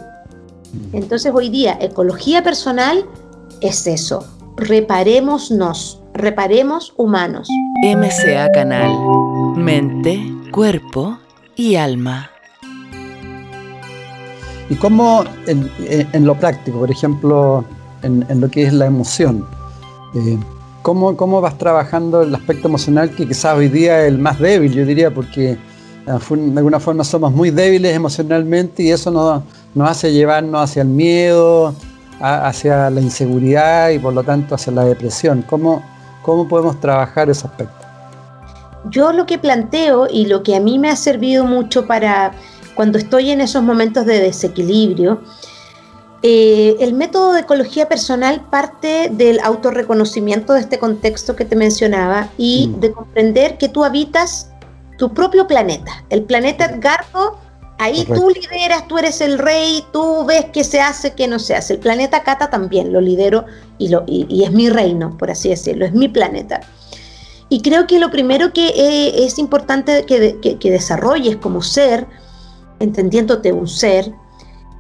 [0.93, 3.07] Entonces hoy día ecología personal
[3.61, 4.27] es eso.
[4.57, 7.49] Reparémonos, reparemos humanos.
[7.85, 8.91] MCA Canal,
[9.55, 10.21] mente,
[10.51, 11.19] cuerpo
[11.55, 12.31] y alma.
[14.69, 17.65] ¿Y cómo en, lo práctico, por ejemplo,
[18.07, 19.45] en, lo que es la emoción.
[20.15, 20.39] Eh,
[20.83, 24.73] ¿cómo, ¿cómo, vas trabajando el aspecto emocional que quizás hoy día es el más débil,
[24.73, 25.59] yo diría, porque eh,
[26.07, 29.43] de alguna forma somos muy débiles emocionalmente y eso nos,
[29.75, 31.75] nos hace llevarnos hacia el miedo,
[32.21, 35.45] hacia la inseguridad y por lo tanto hacia la depresión.
[35.49, 35.83] ¿Cómo,
[36.23, 37.87] cómo podemos trabajar ese aspecto?
[38.91, 42.33] Yo lo que planteo y lo que a mí me ha servido mucho para
[42.75, 45.21] cuando estoy en esos momentos de desequilibrio
[46.29, 52.31] eh, el método de ecología personal parte del autorreconocimiento de este contexto que te mencionaba
[52.37, 52.81] y mm.
[52.81, 54.51] de comprender que tú habitas
[54.99, 56.05] tu propio planeta.
[56.11, 57.39] El planeta Edgardo,
[57.79, 61.55] ahí tú lideras, tú eres el rey, tú ves qué se hace, qué no se
[61.55, 61.75] hace.
[61.75, 63.45] El planeta Cata también lo lidero
[63.79, 66.61] y, lo, y, es mi reino, por así decirlo, es mi planeta.
[67.49, 72.05] Y creo que lo primero que eh, es importante que, que desarrolles como ser,
[72.81, 74.13] entendiéndote un ser,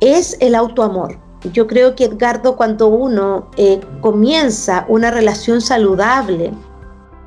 [0.00, 6.52] es el autoamor yo creo que Edgardo, cuando uno eh, comienza una relación saludable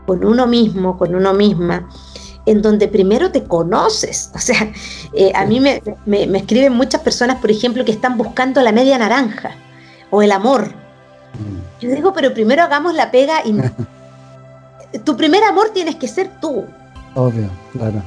[0.06, 1.90] con uno mismo, con uno misma,
[2.46, 4.32] en donde primero te conoces.
[4.36, 4.72] O sea,
[5.14, 5.82] eh, a mí me,
[6.38, 9.52] escriben muchas personas, por ejemplo, que están buscando la media naranja
[10.10, 10.68] o el amor.
[10.68, 11.82] Mm.
[11.82, 13.56] Yo digo, pero primero hagamos la pega y
[15.04, 16.66] tu primer amor tienes que ser tú.
[17.16, 18.02] Obvio, claro.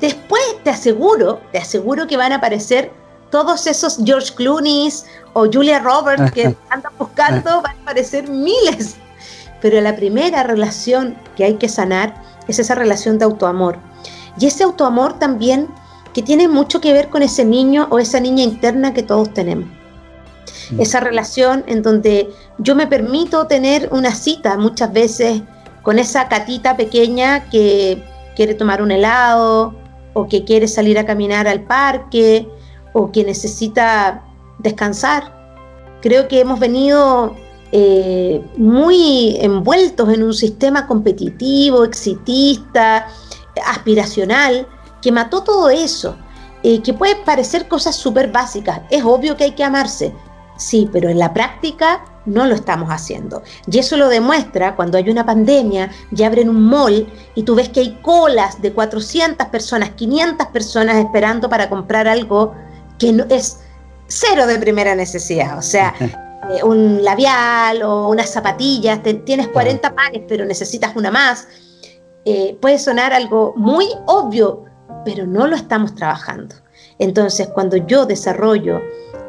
[0.00, 2.90] Después te aseguro, te aseguro que van a aparecer
[3.30, 4.92] todos esos George Clooney
[5.32, 8.96] o Julia Roberts que andan buscando van a aparecer miles.
[9.60, 12.14] Pero la primera relación que hay que sanar
[12.48, 13.78] es esa relación de autoamor.
[14.38, 15.68] Y ese autoamor también
[16.12, 19.68] que tiene mucho que ver con ese niño o esa niña interna que todos tenemos.
[20.70, 20.80] Mm.
[20.80, 25.42] Esa relación en donde yo me permito tener una cita muchas veces
[25.82, 28.02] con esa catita pequeña que
[28.34, 29.74] quiere tomar un helado
[30.14, 32.48] o que quiere salir a caminar al parque
[32.92, 34.22] o que necesita
[34.58, 35.32] descansar.
[36.00, 37.34] Creo que hemos venido
[37.72, 43.06] eh, muy envueltos en un sistema competitivo, exitista,
[43.66, 44.66] aspiracional,
[45.00, 46.16] que mató todo eso,
[46.62, 48.80] eh, que puede parecer cosas súper básicas.
[48.90, 50.12] Es obvio que hay que amarse,
[50.56, 53.42] sí, pero en la práctica no lo estamos haciendo.
[53.70, 57.68] Y eso lo demuestra cuando hay una pandemia y abren un mall y tú ves
[57.68, 62.54] que hay colas de 400 personas, 500 personas esperando para comprar algo
[63.00, 63.58] que no, es
[64.06, 65.94] cero de primera necesidad, o sea,
[66.50, 71.48] eh, un labial o unas zapatillas, tienes 40 pares pero necesitas una más.
[72.26, 74.64] Eh, puede sonar algo muy obvio,
[75.04, 76.54] pero no lo estamos trabajando.
[76.98, 78.82] Entonces, cuando yo desarrollo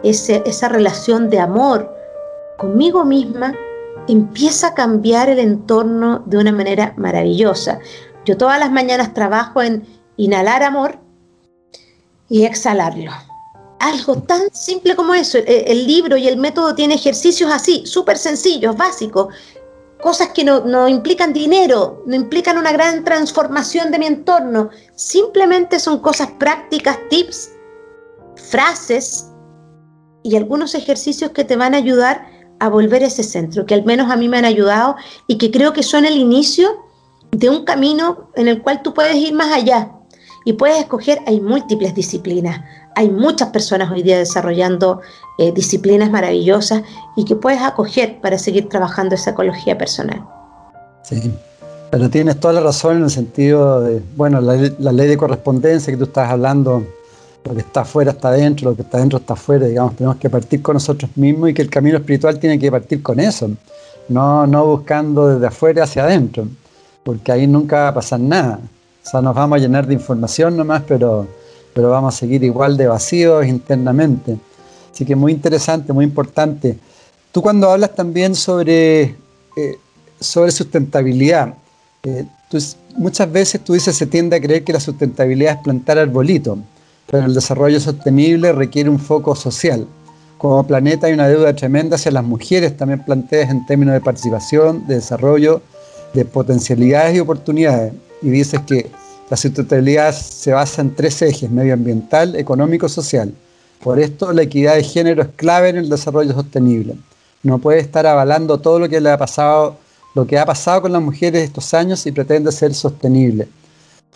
[0.03, 1.95] ese, esa relación de amor
[2.57, 3.55] conmigo misma,
[4.09, 7.79] empieza a cambiar el entorno de una manera maravillosa.
[8.25, 10.99] Yo todas las mañanas trabajo en inhalar amor
[12.27, 13.11] y exhalarlo
[13.81, 15.37] algo tan simple como eso.
[15.45, 19.33] El, libro y el método tiene ejercicios así, súper sencillos, básicos.
[20.01, 25.79] cosas que no, no, implican dinero, no implican una gran transformación de mi entorno, simplemente
[25.79, 27.51] son cosas prácticas, tips,
[28.35, 29.27] frases
[30.23, 32.25] y algunos ejercicios que te van a ayudar
[32.59, 34.95] a volver a ese centro, que al menos a mí me han ayudado
[35.27, 36.69] y que creo que son el inicio
[37.31, 39.91] de un camino en el cual tú puedes ir más allá
[40.45, 42.61] y puedes escoger, hay múltiples disciplinas,
[42.95, 45.01] hay muchas personas hoy día desarrollando
[45.37, 46.83] eh, disciplinas maravillosas
[47.15, 50.23] y que puedes acoger para seguir trabajando esa ecología personal.
[51.03, 51.31] Sí,
[51.89, 55.97] pero tienes toda la razón en el sentido de, bueno, la, ley de correspondencia que
[55.97, 56.85] tú estás hablando,
[57.43, 60.29] lo que está afuera está adentro, lo que está adentro está afuera, digamos, tenemos que
[60.29, 63.49] partir con nosotros mismos y que el camino espiritual tiene que partir con eso,
[64.09, 66.47] no, no buscando desde afuera hacia adentro,
[67.03, 68.59] porque ahí nunca va a pasar nada.
[69.03, 71.27] O sea, nos vamos a llenar de información nomás, pero,
[71.73, 74.37] pero vamos a seguir igual de vacíos internamente.
[74.93, 76.77] Así que muy interesante, muy importante.
[77.31, 79.15] Tú cuando hablas también sobre,
[79.55, 79.77] eh,
[80.19, 81.53] sobre sustentabilidad,
[82.03, 82.25] eh,
[82.95, 86.59] muchas veces tú dices se tiende a creer que la sustentabilidad es plantar arbolitos,
[87.07, 89.87] pero el desarrollo sostenible requiere un foco social.
[90.37, 94.87] Como planeta hay una deuda tremenda hacia las mujeres, también planteas en términos de participación,
[94.87, 95.61] de desarrollo,
[96.13, 98.91] de potencialidades y oportunidades y dices que
[99.31, 103.33] la sustentabilidad se basa en tres ejes, medioambiental, económico, social.
[103.81, 106.97] Por esto la equidad de género es clave en el desarrollo sostenible.
[107.41, 109.77] No puede estar avalando todo lo que le ha pasado,
[110.15, 113.47] lo que ha pasado con las mujeres estos años y pretende ser sostenible.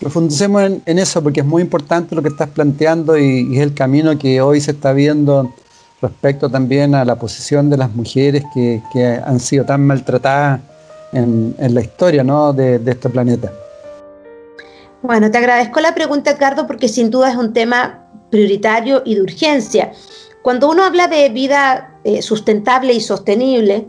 [0.01, 4.17] Profundicemos en, eso porque es muy importante lo que estás planteando y, es el camino
[4.17, 5.49] que hoy se está viendo
[6.01, 8.81] respecto también a la posición de las mujeres que,
[9.25, 10.59] han sido tan maltratadas
[11.13, 13.49] en, la historia de este planeta.
[15.05, 19.21] Bueno, te agradezco la pregunta, Edgardo, porque sin duda es un tema prioritario y de
[19.21, 19.91] urgencia.
[20.41, 23.87] Cuando uno habla de vida eh, sustentable y sostenible,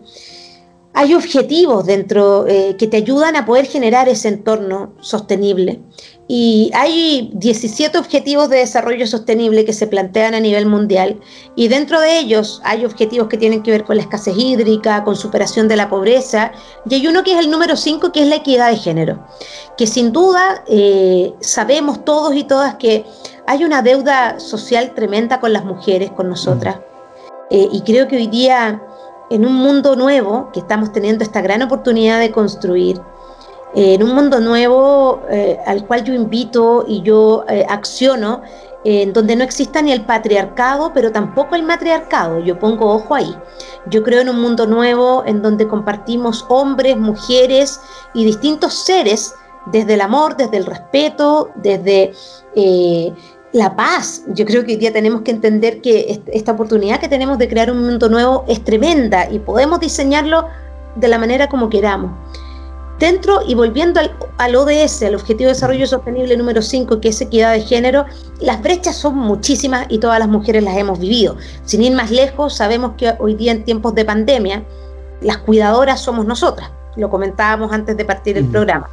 [0.93, 5.81] hay objetivos dentro eh, que te ayudan a poder generar ese entorno sostenible.
[6.29, 11.21] Y hay 17 objetivos de desarrollo sostenible que se plantean a nivel mundial
[11.55, 15.15] y dentro de ellos hay objetivos que tienen que ver con la escasez hídrica, con
[15.15, 16.51] superación de la pobreza
[16.91, 19.25] y hay uno que es el número 5 que es la equidad de género,
[19.77, 23.05] que sin duda eh, sabemos todos y todas que
[23.47, 26.81] hay una deuda social tremenda con las mujeres, con nosotras.
[27.51, 28.83] Eh, y creo que hoy día
[29.31, 33.01] en un mundo nuevo que estamos teniendo esta gran oportunidad de construir,
[33.75, 38.43] en un mundo nuevo eh, al cual yo invito y yo eh, acciono,
[38.85, 42.39] en donde no exista ni el patriarcado, pero tampoco el matriarcado.
[42.39, 43.37] Yo pongo ojo ahí.
[43.87, 47.81] Yo creo en un mundo nuevo en donde compartimos hombres, mujeres
[48.15, 49.35] y distintos seres
[49.73, 52.13] desde el amor, desde el respeto, desde
[53.57, 54.23] la paz.
[54.29, 57.71] Yo creo que hoy día tenemos que entender que esta oportunidad que tenemos de crear
[57.73, 60.47] un mundo nuevo es tremenda y podemos diseñarlo
[60.95, 62.13] de la manera como queramos.
[62.99, 64.01] Dentro y volviendo
[64.39, 68.07] al, ODS, al Objetivo de Desarrollo Sostenible número 5, que es equidad de género,
[68.41, 71.37] las brechas son muchísimas y todas las mujeres las hemos vivido.
[71.67, 74.65] Sin ir más lejos, sabemos que hoy día en tiempos de pandemia,
[75.21, 76.71] las cuidadoras somos nosotras.
[76.97, 78.89] Lo comentábamos antes de partir el programa.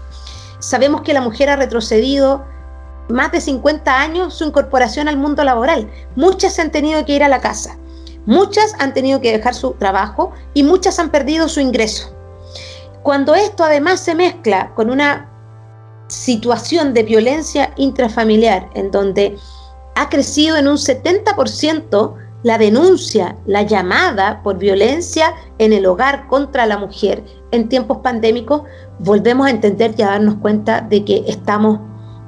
[0.60, 2.44] Sabemos que la mujer ha retrocedido
[3.08, 5.90] más de 50 años su incorporación al mundo laboral.
[6.18, 7.78] Muchas han tenido que ir a la casa,
[8.26, 12.13] muchas han tenido que dejar su trabajo y muchas han perdido su ingreso.
[13.04, 15.30] Cuando esto además se mezcla con una
[16.08, 19.38] situación de violencia intrafamiliar en donde
[19.96, 26.66] ha crecido en un 70% la denuncia, la llamada por violencia en el hogar contra
[26.66, 28.64] la mujer en tiempos pandémicos,
[29.00, 31.80] volvemos a entender y a darnos cuenta de que estamos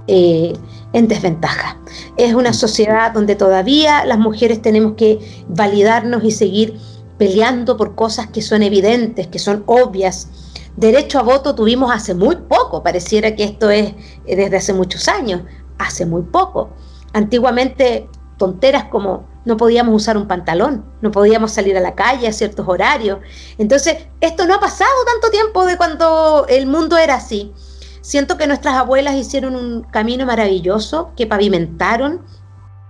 [0.08, 0.54] eh,
[0.94, 1.78] en desventaja.
[2.18, 5.20] Es una sociedad donde todavía las mujeres tenemos que
[5.50, 6.80] validarnos y seguir
[7.18, 10.30] peleando por cosas que son evidentes, que son obvias.
[10.78, 13.94] Derecho a voto tuvimos hace muy poco, pareciera que esto es
[14.26, 15.42] eh, desde hace muchos años,
[15.78, 16.72] hace muy poco.
[17.14, 22.34] Antiguamente tonteras como no podíamos usar un pantalón, no podíamos salir a la calle a
[22.34, 23.20] ciertos horarios.
[23.58, 27.54] Entonces, esto no ha pasado tanto tiempo de cuando el mundo era así.
[28.02, 32.22] Siento que nuestras abuelas hicieron un camino maravilloso, que pavimentaron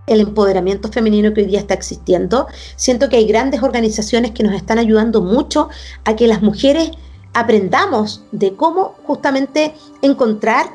[0.07, 2.47] el empoderamiento femenino que hoy día está existiendo.
[2.75, 5.69] Siento que hay grandes organizaciones que nos están ayudando mucho
[6.03, 6.91] a que las mujeres
[7.35, 10.71] aprendamos de cómo justamente encontrar,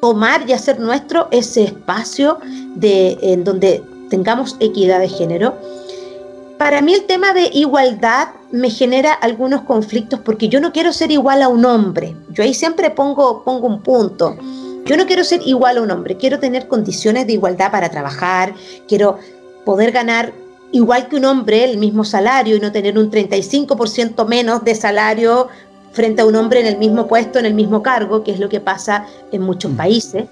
[0.00, 2.38] tomar y hacer nuestro ese espacio
[2.76, 5.54] de, en donde tengamos equidad de género
[6.58, 11.12] para mí el tema de igualdad me genera algunos conflictos porque yo no quiero ser
[11.12, 12.16] igual a un hombre.
[12.30, 14.36] Yo ahí siempre pongo, pongo un punto.
[14.84, 18.54] Yo no quiero ser igual a un hombre, quiero tener condiciones de igualdad para trabajar,
[18.88, 19.18] quiero
[19.64, 20.32] poder ganar
[20.72, 25.48] igual que un hombre el mismo salario y no tener un 35% menos de salario
[25.98, 28.48] frente a un hombre en el mismo puesto, en el mismo cargo, que es lo
[28.48, 29.76] que pasa en muchos mm.
[29.76, 30.26] países.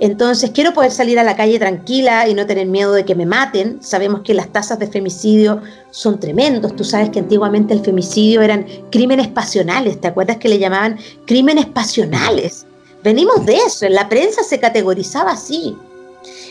[0.00, 3.24] Entonces, quiero poder salir a la calle tranquila y no tener miedo de que me
[3.24, 3.80] maten.
[3.80, 6.74] Sabemos que las tasas de femicidio son tremendos.
[6.74, 10.00] Tú sabes que antiguamente el femicidio eran crímenes pasionales.
[10.00, 12.66] ¿Te acuerdas que le llamaban crímenes pasionales?
[13.04, 13.86] Venimos de eso.
[13.86, 15.76] En la prensa se categorizaba así.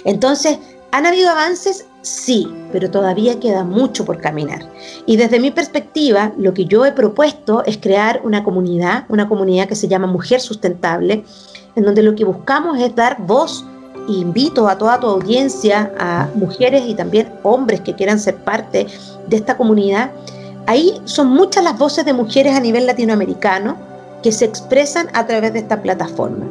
[0.06, 0.58] Entonces,
[0.92, 1.86] ¿han habido avances?
[2.06, 4.60] Sí, pero todavía queda mucho por caminar.
[5.08, 9.68] Y desde mi perspectiva, lo que yo he propuesto es crear una comunidad, una comunidad
[9.68, 11.24] que se llama Mujer Sustentable,
[11.76, 13.66] en donde lo que buscamos es dar voz.
[14.08, 18.86] E invito a toda tu audiencia, a mujeres y también hombres que quieran ser parte
[19.28, 20.12] de esta comunidad.
[20.68, 23.78] Ahí son muchas las voces de mujeres a nivel latinoamericano
[24.22, 26.46] que se expresan a través de esta plataforma.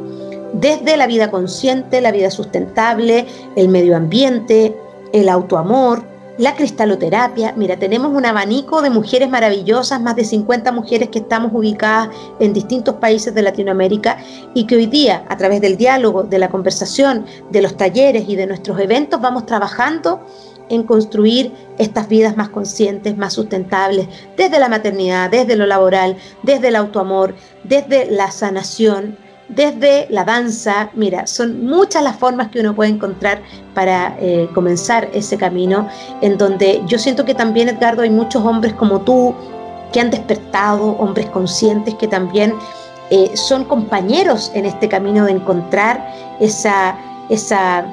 [0.51, 3.25] Desde la vida consciente, la vida sustentable,
[3.55, 4.75] el medio ambiente,
[5.13, 6.03] el autoamor,
[6.37, 7.53] la cristaloterapia.
[7.55, 12.53] Mira, tenemos un abanico de mujeres maravillosas, más de 50 mujeres que estamos ubicadas en
[12.53, 14.17] distintos países de Latinoamérica
[14.53, 18.35] y que hoy día, a través del diálogo, de la conversación, de los talleres y
[18.35, 20.21] de nuestros eventos, vamos trabajando
[20.69, 26.69] en construir estas vidas más conscientes, más sustentables, desde la maternidad, desde lo laboral, desde
[26.69, 29.17] el autoamor, desde la sanación,
[29.49, 30.89] desde la danza.
[30.93, 33.41] Mira, son muchas las formas que uno puede encontrar
[33.73, 35.87] para eh, comenzar ese camino,
[36.21, 39.33] en donde yo siento que también, Edgardo, hay muchos hombres como tú
[39.91, 42.53] que han despertado, hombres conscientes que también
[43.11, 46.05] eh, son compañeros en este camino de encontrar
[46.39, 46.97] esa,
[47.29, 47.85] esa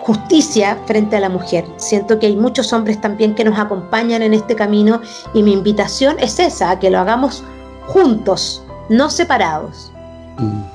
[0.00, 1.64] justicia frente a la mujer.
[1.76, 5.00] Siento que hay muchos hombres también que nos acompañan en este camino
[5.32, 7.44] y mi invitación es esa, a que lo hagamos
[7.86, 9.92] juntos, no separados.
[10.38, 10.73] Mm.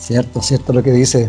[0.00, 1.28] Cierto, cierto lo que dice.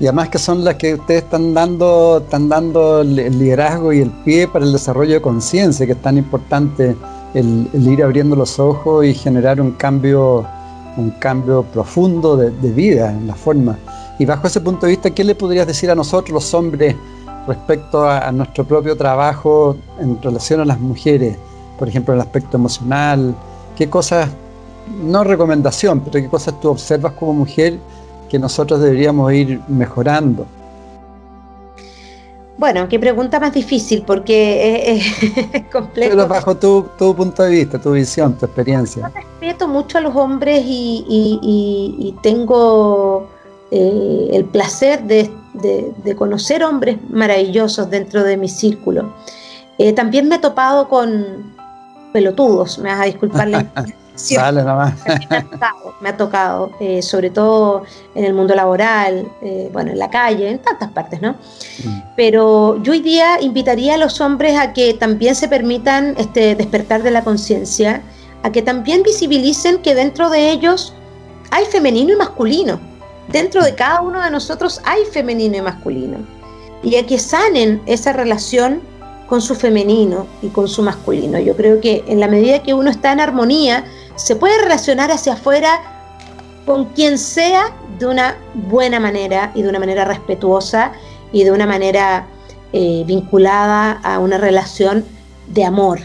[0.00, 4.10] Y además que son las que ustedes están dando, están dando el liderazgo y el
[4.24, 6.96] pie para el desarrollo de conciencia, que es tan importante
[7.34, 10.46] el, ir abriendo los ojos y generar un cambio,
[10.96, 13.76] un cambio profundo de, vida en la forma.
[14.18, 16.96] Y bajo ese punto de vista, ¿qué le podrías decir a nosotros los hombres
[17.46, 21.36] respecto a, a nuestro propio trabajo en relación a las mujeres?
[21.78, 23.34] Por ejemplo, el aspecto emocional,
[23.76, 24.28] ¿qué cosas,
[25.02, 27.78] no recomendación, pero qué cosas tú observas como mujer
[28.28, 30.46] que nosotros deberíamos ir mejorando?
[32.58, 36.10] Bueno, qué pregunta más difícil porque es, complejo.
[36.16, 36.84] Pero bajo tu,
[37.14, 39.08] punto de vista, tu visión, tu experiencia.
[39.08, 43.28] Yo respeto mucho a los hombres y, tengo
[43.70, 45.30] eh, el placer de,
[46.16, 49.14] conocer hombres maravillosos dentro de mi círculo.
[49.78, 51.54] Eh, también me he topado con
[52.12, 53.48] pelotudos, me vas a disculpar
[56.00, 60.50] Me ha tocado, eh, sobre todo en el mundo laboral, eh, bueno, en la calle,
[60.50, 61.32] en tantas partes, ¿no?
[61.32, 62.02] Mm.
[62.16, 67.02] Pero yo hoy día invitaría a los hombres a que también se permitan este, despertar
[67.02, 68.02] de la conciencia,
[68.42, 70.94] a que también visibilicen que dentro de ellos
[71.50, 72.80] hay femenino y masculino.
[73.28, 76.18] Dentro de cada uno de nosotros hay femenino y masculino.
[76.82, 78.80] Y a que sanen esa relación
[79.28, 81.38] con su femenino y con su masculino.
[81.38, 83.84] Yo creo que en la medida que uno está en armonía,
[84.16, 85.80] se puede relacionar hacia afuera
[86.64, 90.92] con quien sea de una buena manera y de una manera respetuosa
[91.32, 92.26] y de una manera
[92.72, 95.04] eh, vinculada a una relación
[95.48, 96.00] de amor.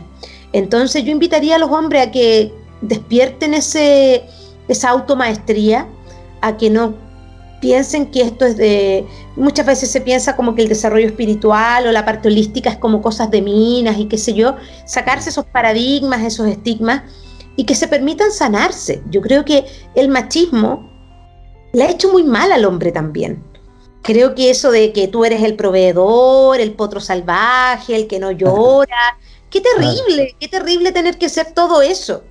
[0.52, 4.24] Entonces yo invitaría a los hombres a que despierten ese,
[4.68, 5.88] esa automaestría,
[6.42, 6.94] a que no
[7.64, 9.08] piensen que esto es de...
[9.38, 13.02] Muchas veces se piensa como que el desarrollo espiritual o la parte holística es como
[13.02, 17.04] cosas de minas y qué sé yo, sacarse esos paradigmas, esos estigmas
[17.56, 19.02] y que se permitan sanarse.
[19.10, 19.64] Yo creo que
[19.96, 20.92] el machismo
[21.72, 23.42] le ha hecho muy mal al hombre también.
[24.02, 28.32] Creo que eso de que tú eres el proveedor, el potro salvaje, el que no
[28.42, 29.18] llora,
[29.50, 32.26] qué terrible, qué terrible tener que ser todo eso.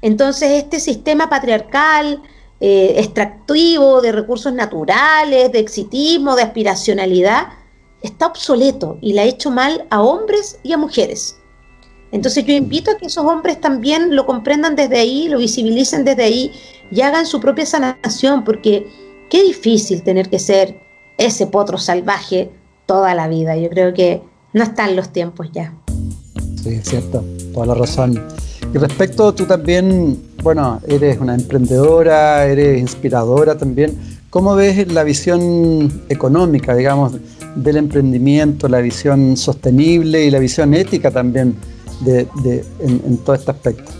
[0.00, 2.22] Entonces este sistema patriarcal,
[2.66, 7.48] eh, extractivo de recursos naturales, de exitismo, de aspiracionalidad,
[8.00, 11.36] está obsoleto y le ha hecho mal a hombres y a mujeres.
[12.10, 16.24] Entonces yo invito a que esos hombres también lo comprendan desde ahí, lo visibilicen desde
[16.24, 16.52] ahí
[16.90, 18.86] y hagan su propia sanación, porque
[19.28, 20.80] qué difícil tener que ser
[21.18, 22.50] ese potro salvaje
[22.86, 23.58] toda la vida.
[23.58, 24.22] Yo creo que
[24.54, 25.74] no están los tiempos ya.
[26.62, 28.26] Sí, es cierto, toda la razón.
[28.72, 33.98] Y respecto, tú también, bueno, eres una emprendedora, eres inspiradora también.
[34.28, 37.12] ¿Cómo ves la visión económica, digamos,
[37.54, 41.56] del emprendimiento, la visión sostenible y la visión ética también
[42.06, 43.90] en, todo este aspecto?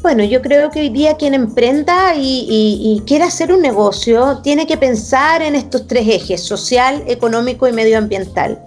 [0.00, 4.76] Bueno, yo creo que hoy día quien emprenda y, quiera hacer un negocio tiene que
[4.76, 8.62] pensar en estos tres ejes, social, económico y medioambiental.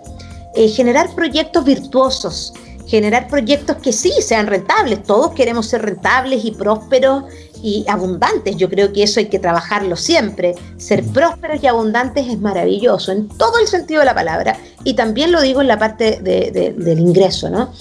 [0.55, 2.53] Eh, generar proyectos virtuosos
[2.87, 5.03] generar proyectos que sí sean rentables.
[5.03, 7.23] Todos queremos ser rentables y prósperos
[7.63, 8.55] y abundantes.
[8.57, 10.55] Yo creo que eso hay que trabajarlo siempre.
[10.77, 14.57] Ser prósperos y abundantes es maravilloso en todo el sentido de la palabra.
[14.83, 17.71] Y también lo digo en la parte del ingreso, ¿no?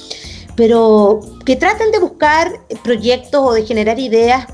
[0.57, 4.47] Pero que traten de buscar proyectos o de generar ideas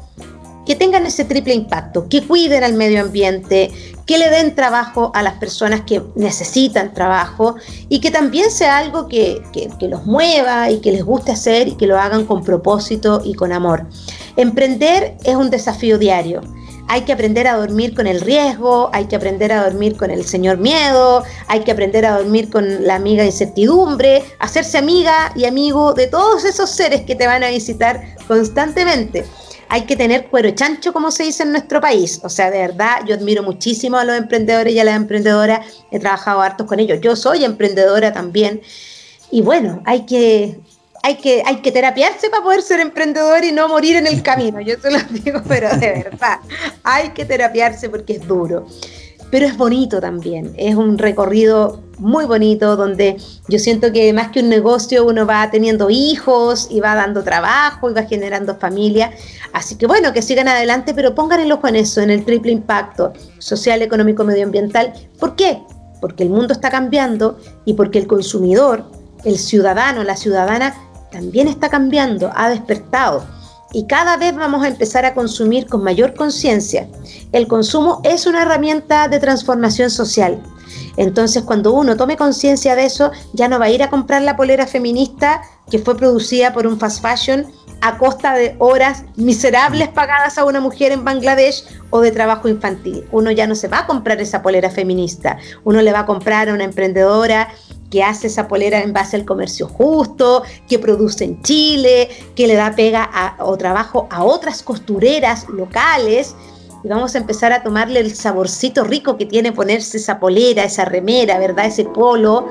[0.66, 3.70] que tengan ese triple impacto, que cuiden al medio ambiente,
[4.04, 7.56] que le den trabajo a las personas que necesitan trabajo
[7.88, 11.76] y que también sea algo que, que, los mueva y que les guste hacer y
[11.76, 13.86] que lo hagan con propósito y con amor.
[14.36, 16.40] Emprender es un desafío diario.
[16.88, 20.24] Hay que aprender a dormir con el riesgo, hay que aprender a dormir con el
[20.24, 25.94] señor miedo, hay que aprender a dormir con la amiga incertidumbre, hacerse amiga y amigo
[25.94, 29.24] de todos esos seres que te van a visitar constantemente
[29.68, 32.20] hay que tener cuero chancho, como se dice en nuestro país.
[32.22, 35.66] O sea, de verdad, yo admiro muchísimo a los emprendedores y a las emprendedoras.
[35.90, 37.00] He trabajado hartos con ellos.
[37.00, 38.60] Yo soy emprendedora también.
[39.30, 40.58] Y bueno, hay que,
[41.02, 44.60] hay que, hay que terapiarse para poder ser emprendedor y no morir en el camino.
[44.60, 46.38] Yo te lo digo, pero de verdad,
[46.82, 48.66] hay que terapiarse porque es duro
[49.30, 50.52] pero es bonito también.
[50.56, 53.16] Es un recorrido muy bonito donde
[53.48, 57.90] yo siento que más que un negocio uno va teniendo hijos y va dando trabajo
[57.90, 59.12] y va generando familia.
[59.52, 62.52] Así que bueno, que sigan adelante, pero pongan el ojo en eso, en el triple
[62.52, 64.92] impacto social, económico, medioambiental.
[65.18, 65.62] ¿Por qué?
[66.00, 68.84] Porque el mundo está cambiando y porque el consumidor,
[69.24, 70.74] el ciudadano, la ciudadana,
[71.10, 73.24] también está cambiando, ha despertado
[73.76, 76.88] y cada vez vamos a empezar a consumir con mayor conciencia.
[77.32, 80.42] El consumo es una herramienta de transformación social.
[80.96, 84.34] Entonces, cuando uno tome conciencia de eso, ya no va a ir a comprar la
[84.34, 87.44] polera feminista que fue producida por un fast fashion
[87.82, 93.04] a costa de horas miserables pagadas a una mujer en Bangladesh o de trabajo infantil.
[93.12, 96.48] Uno ya no se va a comprar esa polera feminista, uno le va a comprar
[96.48, 97.48] a una emprendedora
[97.96, 102.52] que hace esa polera en base al comercio justo, que produce en Chile, que le
[102.52, 106.36] da pega o trabajo a otras costureras locales.
[106.84, 110.84] Y vamos a empezar a tomarle el saborcito rico que tiene ponerse esa polera, esa
[110.84, 111.64] remera, ¿verdad?
[111.64, 112.46] Ese polo,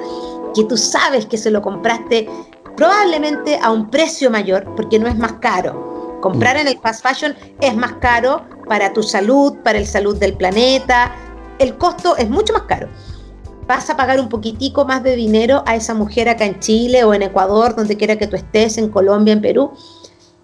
[0.56, 2.28] que tú sabes que se lo compraste
[2.76, 6.18] probablemente a un precio mayor, porque no es más caro.
[6.22, 10.34] Comprar en el fast fashion es más caro para tu salud, para el salud del
[10.34, 11.16] planeta.
[11.60, 12.89] El costo es mucho más caro
[13.68, 17.13] vas a pagar un poquitico más de dinero a esa mujer acá en Chile o
[17.13, 19.72] en Ecuador, donde quiera que tú estés, en Colombia, en Perú,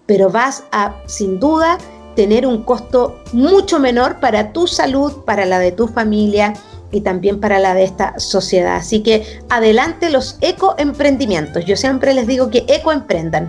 [0.06, 1.78] pero vas a, sin duda,
[2.16, 6.52] tener un costo mucho menor para tu salud, para la de tu familia
[6.90, 8.76] y también para la de esta sociedad.
[8.76, 11.64] Así que adelante los ecoemprendimientos.
[11.64, 13.48] Yo siempre les digo que ecoemprendan.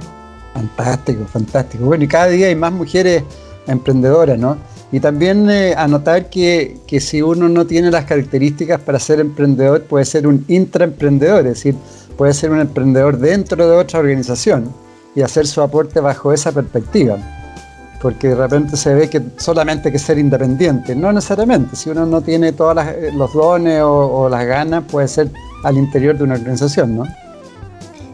[0.53, 1.85] Fantástico, fantástico.
[1.85, 3.23] Bueno, y cada día hay más mujeres
[3.67, 4.57] emprendedoras, ¿no?
[4.93, 9.81] Y también eh, anotar que, que, si uno no tiene las características para ser emprendedor,
[9.85, 11.75] puede ser un intraemprendedor, es decir,
[12.15, 14.71] puede ser un emprendedor dentro de otra organización
[15.15, 17.17] y hacer su aporte bajo esa perspectiva.
[18.03, 20.95] Porque de repente se ve que solamente hay que ser independiente.
[20.95, 21.75] No necesariamente.
[21.75, 25.31] Si uno no tiene todos eh, los dones o, o las ganas, puede ser
[25.63, 27.05] al interior de una organización, ¿no?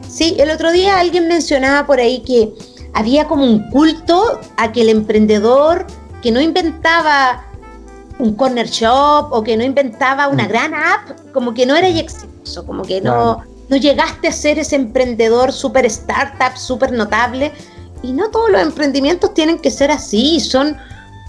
[0.07, 2.53] Sí, el otro día alguien mencionaba por ahí que
[2.93, 5.85] había como un culto a que el emprendedor
[6.21, 7.43] que no inventaba
[8.19, 10.47] un corner shop o que no inventaba una mm.
[10.47, 14.75] gran app, como que no era exitoso, como que no, no llegaste a ser ese
[14.75, 17.51] emprendedor super startup, súper notable.
[18.03, 20.77] Y no todos los emprendimientos tienen que ser así, son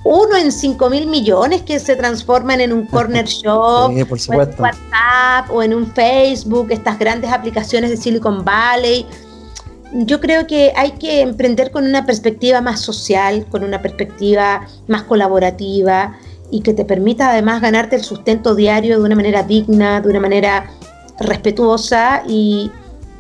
[0.03, 4.37] uno en cinco mil millones que se transforman en un corner shop, o en un
[4.37, 9.07] WhatsApp o en un Facebook, estas grandes aplicaciones de Silicon Valley
[9.93, 15.03] yo creo que hay que emprender con una perspectiva más social, con una perspectiva más
[15.03, 16.17] colaborativa
[16.51, 20.21] y que te permita además ganarte el sustento diario de una manera digna, de una
[20.21, 20.71] manera
[21.19, 22.71] respetuosa y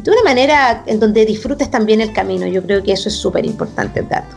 [0.03, 2.47] de una manera en donde disfrutes también el camino.
[2.47, 4.37] Yo creo que eso es súper importante, dato.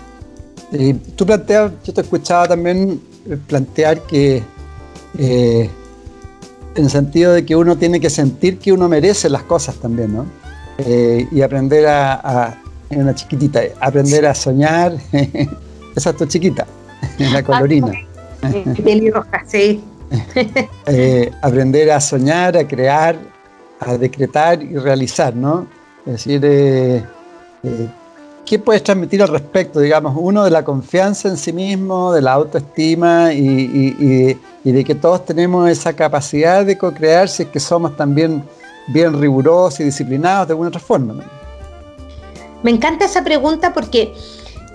[0.72, 3.00] Y tú planteas, yo te escuchaba también
[3.48, 4.44] plantear que
[5.18, 5.70] eh,
[6.76, 10.14] en el sentido de que uno tiene que sentir que uno merece las cosas también,
[10.14, 10.26] ¿no?
[10.78, 12.57] Eh, y aprender a,
[12.89, 14.95] en una chiquitita, aprender a soñar,
[15.95, 16.65] esa es tu chiquita,
[17.19, 17.91] la colorina.
[19.13, 19.84] roja, sí.
[20.86, 23.17] Eh, aprender a soñar, a crear,
[23.80, 25.65] a decretar y realizar, ¿no?
[26.05, 27.03] Es decir, eh,
[28.45, 29.80] ¿qué puedes transmitir al respecto?
[29.80, 34.93] Digamos, uno de la confianza en sí mismo, de la autoestima y, y de que
[34.93, 38.43] todos tenemos esa capacidad de co-crear si es que somos también
[38.88, 41.24] bien rigurosos y disciplinados de alguna otra forma.
[42.64, 44.14] Me encanta esa pregunta porque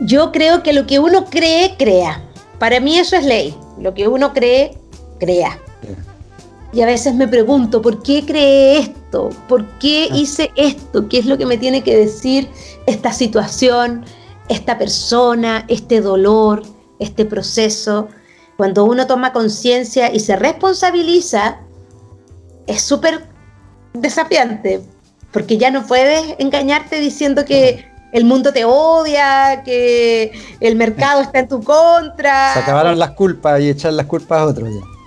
[0.00, 2.22] yo creo que lo que uno cree, crea.
[2.58, 3.56] Para mí eso es ley.
[3.78, 4.76] Lo que uno cree,
[5.18, 5.58] crea.
[6.72, 9.30] Y a veces me pregunto, ¿por qué creé esto?
[9.48, 10.16] ¿Por qué ah.
[10.16, 11.08] hice esto?
[11.08, 12.48] ¿Qué es lo que me tiene que decir
[12.86, 14.04] esta situación,
[14.48, 16.62] esta persona, este dolor,
[16.98, 18.08] este proceso?
[18.58, 21.60] Cuando uno toma conciencia y se responsabiliza,
[22.66, 23.26] es súper
[24.00, 24.80] desafiante,
[25.32, 31.40] porque ya no puedes engañarte diciendo que el mundo te odia, que el mercado está
[31.40, 32.54] en tu contra.
[32.54, 34.98] Se acabaron las culpas y echar las culpas a otros ya.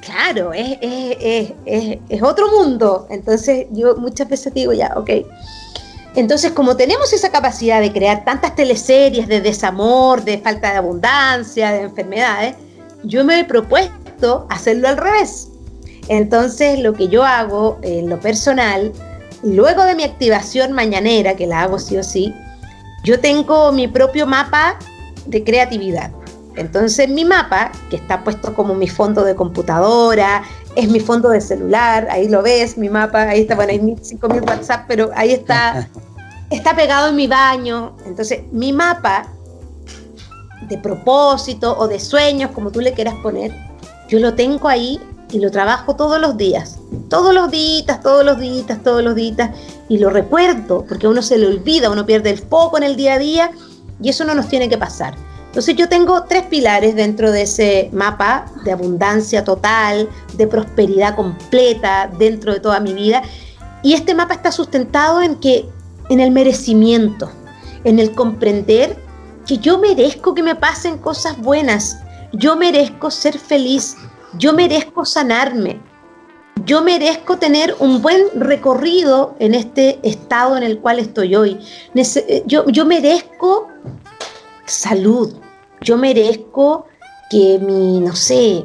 [0.00, 3.06] Claro, es, es, otro mundo.
[3.10, 5.10] Entonces yo muchas veces digo, ya, ok.
[6.14, 11.72] Entonces, como tenemos esa capacidad de crear tantas teleseries de desamor, de falta de abundancia,
[11.72, 12.54] de enfermedades,
[13.02, 15.48] yo me he propuesto hacerlo al revés.
[16.08, 18.92] Entonces, lo que yo hago en lo personal,
[19.42, 22.34] luego de mi activación mañanera, que la hago sí o sí,
[23.04, 24.78] yo tengo mi propio mapa
[25.26, 26.10] de creatividad.
[26.56, 30.42] Entonces mi mapa, que está puesto como mi fondo de computadora,
[30.74, 34.48] es mi fondo de celular, ahí lo ves, mi mapa, ahí está, bueno, hay 5.000
[34.48, 35.88] WhatsApp, pero ahí está,
[36.50, 37.94] está pegado en mi baño.
[38.06, 39.28] Entonces mi mapa
[40.62, 43.52] de propósito o de sueños, como tú le quieras poner,
[44.08, 44.98] yo lo tengo ahí
[45.30, 49.50] y lo trabajo todos los días, todos los días, todos los días, todos los días,
[49.88, 53.14] y lo recuerdo, porque uno se le olvida, uno pierde el foco en el día
[53.14, 53.50] a día,
[54.00, 55.14] y eso no nos tiene que pasar.
[55.56, 62.10] Entonces yo tengo tres pilares dentro de ese mapa de abundancia total, de prosperidad completa
[62.18, 63.22] dentro de toda mi vida.
[63.82, 65.66] Y este mapa está sustentado en que
[66.10, 67.30] en el merecimiento,
[67.84, 68.98] en el comprender
[69.46, 71.96] que yo merezco que me pasen cosas buenas,
[72.34, 73.96] yo merezco ser feliz,
[74.38, 75.80] yo merezco sanarme,
[76.64, 81.58] yo merezco tener un buen recorrido en este estado en el cual estoy hoy.
[82.46, 83.68] Yo, yo merezco
[84.64, 85.34] salud,
[85.80, 86.86] yo merezco
[87.30, 88.64] que mi, no sé,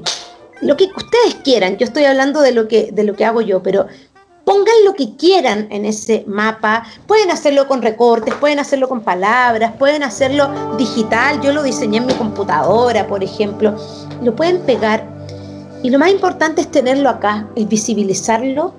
[0.61, 3.61] lo que ustedes quieran, yo estoy hablando de lo que, de lo que hago yo,
[3.61, 3.87] pero
[4.45, 9.73] pongan lo que quieran en ese mapa, pueden hacerlo con recortes, pueden hacerlo con palabras,
[9.77, 13.75] pueden hacerlo digital, yo lo diseñé en mi computadora, por ejemplo,
[14.23, 15.10] lo pueden pegar.
[15.83, 18.73] Y lo más importante es tenerlo acá, es visibilizarlo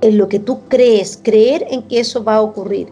[0.00, 2.88] en lo que tú crees, creer en que eso va a ocurrir.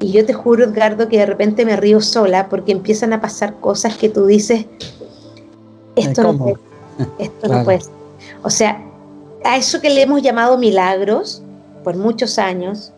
[0.00, 3.60] Y yo te juro, Edgardo, que de repente me río sola porque empiezan a pasar
[3.60, 4.64] cosas que tú dices,
[5.94, 6.56] esto no puede,
[7.18, 7.80] esto no puede
[8.42, 8.82] O sea,
[9.44, 11.42] a eso que le hemos llamado milagros
[11.84, 12.92] por muchos años,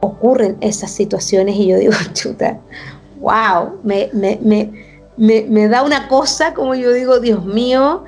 [0.00, 2.60] ocurren esas situaciones y yo digo, chuta,
[3.20, 8.04] wow, me, me, me, me, da una cosa como yo digo, Dios mío,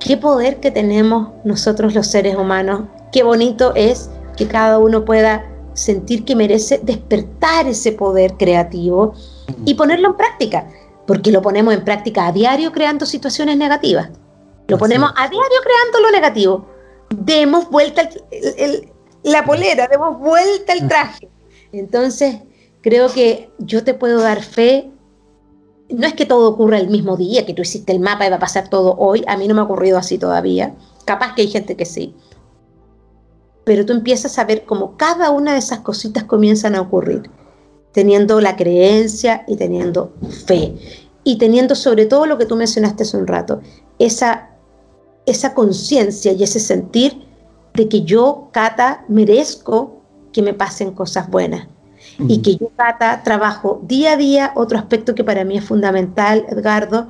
[0.00, 2.82] qué poder que tenemos nosotros los seres humanos,
[3.12, 9.14] qué bonito es que cada uno pueda sentir que merece despertar ese poder creativo
[9.64, 10.66] y ponerlo en práctica,
[11.06, 14.10] porque lo ponemos en práctica a diario creando situaciones negativas.
[14.68, 16.66] Lo ponemos a diario creando lo negativo.
[17.10, 18.08] Demos vuelta
[19.24, 21.28] la polera, demos vuelta el traje.
[21.72, 22.36] Entonces,
[22.80, 24.90] creo que yo te puedo dar fe.
[25.90, 28.36] No es que todo ocurra el mismo día, que tú hiciste el mapa y va
[28.36, 29.24] a pasar todo hoy.
[29.26, 30.74] A mí no me ha ocurrido así todavía.
[31.04, 32.14] Capaz que hay gente que sí
[33.70, 37.30] pero tú empiezas a ver cómo cada una de esas cositas comienzan a ocurrir,
[37.92, 40.12] teniendo la creencia y teniendo
[40.44, 40.74] fe,
[41.22, 43.60] y teniendo sobre todo lo que tú mencionaste hace un rato,
[44.00, 44.50] esa,
[45.24, 47.28] esa conciencia y ese sentir
[47.74, 50.00] de que yo, Cata, merezco
[50.32, 51.68] que me pasen cosas buenas.
[52.28, 56.44] Y que yo, Cata, trabajo día a día otro aspecto que para mí es fundamental,
[56.48, 57.08] Edgardo,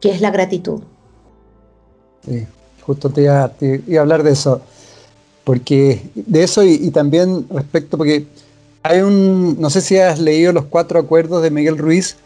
[0.00, 0.80] que es la gratitud.
[2.24, 2.46] Sí,
[2.82, 4.60] justo te iba, te iba a hablar de eso.
[5.44, 8.26] Porque de eso y, también respecto, porque
[8.82, 12.16] hay un, no sé si has leído los cuatro acuerdos de Miguel Ruiz,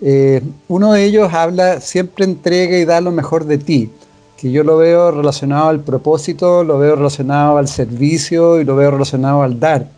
[0.00, 3.90] eh, uno de ellos habla siempre entrega y da lo mejor de ti,
[4.38, 8.92] que yo lo veo relacionado al propósito, lo veo relacionado al servicio y lo veo
[8.92, 9.88] relacionado al dar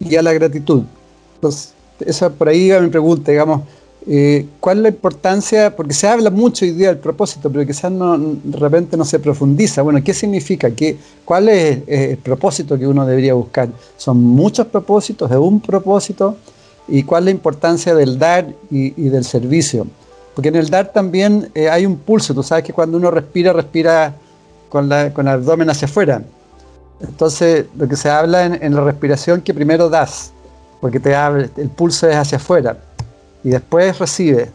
[0.00, 0.82] y a la gratitud.
[1.34, 3.62] Entonces, esa por ahí va mi pregunta, digamos,
[4.06, 5.74] eh, ¿Cuál es la importancia?
[5.74, 9.18] Porque se habla mucho hoy día del propósito, pero quizás no, de repente no se
[9.18, 9.80] profundiza.
[9.82, 10.70] Bueno, ¿qué significa?
[10.70, 13.68] ¿Qué, ¿Cuál es eh, el propósito que uno debería buscar?
[13.96, 16.36] ¿Son muchos propósitos, de un propósito?
[16.86, 19.86] ¿Y cuál es la importancia del dar y, del servicio?
[20.34, 22.34] Porque en el dar también eh, hay un pulso.
[22.34, 24.14] Tú sabes que cuando uno respira, respira
[24.68, 26.22] con, la, con el abdomen hacia afuera.
[27.00, 30.33] Entonces, lo que se habla en, en la respiración que primero das,
[30.84, 32.76] porque te abre, el pulso es hacia afuera
[33.42, 34.50] y después recibe.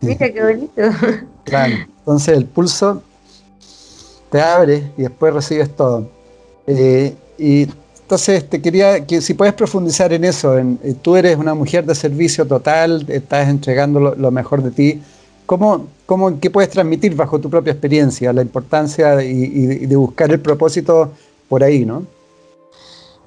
[0.00, 0.72] Mira qué bonito.
[1.44, 3.02] Claro, entonces el pulso
[4.30, 6.08] te abre y después recibes todo.
[6.66, 7.68] Eh, y
[8.00, 11.84] entonces te quería que si puedes profundizar en eso, en, eh, tú eres una mujer
[11.84, 15.02] de servicio total, estás entregando lo, mejor de ti.
[15.44, 18.32] ¿Cómo, cómo, ¿qué puedes transmitir bajo tu propia experiencia?
[18.32, 21.12] La importancia y, de buscar el propósito
[21.46, 22.15] por ahí, ¿no?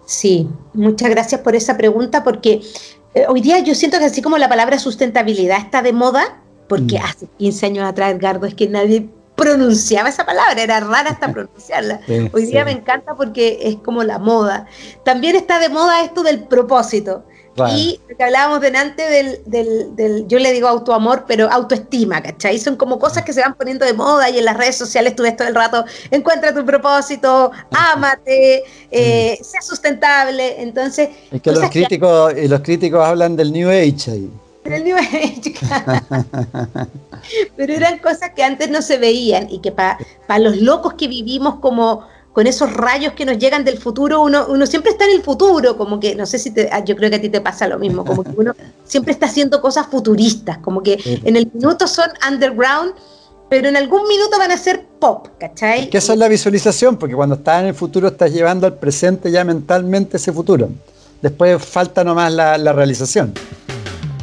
[0.09, 2.61] Sí, muchas gracias por esa pregunta porque
[3.13, 6.97] eh, hoy día yo siento que así como la palabra sustentabilidad está de moda, porque
[6.97, 7.03] mm.
[7.03, 12.01] hace 15 años atrás, Edgardo, es que nadie pronunciaba esa palabra, era rara hasta pronunciarla.
[12.33, 14.65] Hoy día me encanta porque es como la moda.
[15.05, 17.23] También está de moda esto del propósito.
[17.67, 22.57] Y lo que hablábamos delante del, del, del, yo le digo autoamor, pero autoestima, ¿cachai?
[22.59, 25.23] Son como cosas que se van poniendo de moda y en las redes sociales tú
[25.23, 30.61] ves todo el rato, encuentra tu propósito, ámate, eh, sea sustentable.
[30.61, 31.09] Entonces...
[31.31, 34.29] Es que los críticos, y los críticos hablan del New Age ahí.
[34.63, 35.55] Del New Age.
[37.55, 39.97] pero eran cosas que antes no se veían y que para
[40.39, 42.07] los locos que vivimos como
[42.39, 45.75] con esos rayos que nos llegan del futuro, uno, uno siempre está en el futuro,
[45.75, 47.77] como que, no sé si te, ah, yo creo que a ti te pasa lo
[47.77, 52.07] mismo, como que uno siempre está haciendo cosas futuristas, como que en el minuto son
[52.31, 52.93] underground,
[53.49, 55.89] pero en algún minuto van a ser pop, ¿cachai?
[55.89, 59.29] que esa es la visualización, porque cuando estás en el futuro estás llevando al presente
[59.31, 60.69] ya mentalmente ese futuro.
[61.21, 63.33] Después falta nomás la, la realización.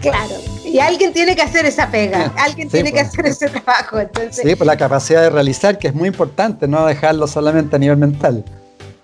[0.01, 0.37] Claro,
[0.67, 3.09] y alguien tiene que hacer esa pega, alguien tiene que pues.
[3.09, 4.01] hacer ese trabajo.
[4.01, 7.79] Entonces, sí, pues la capacidad de realizar, que es muy importante, no dejarlo solamente a
[7.79, 8.45] nivel mental.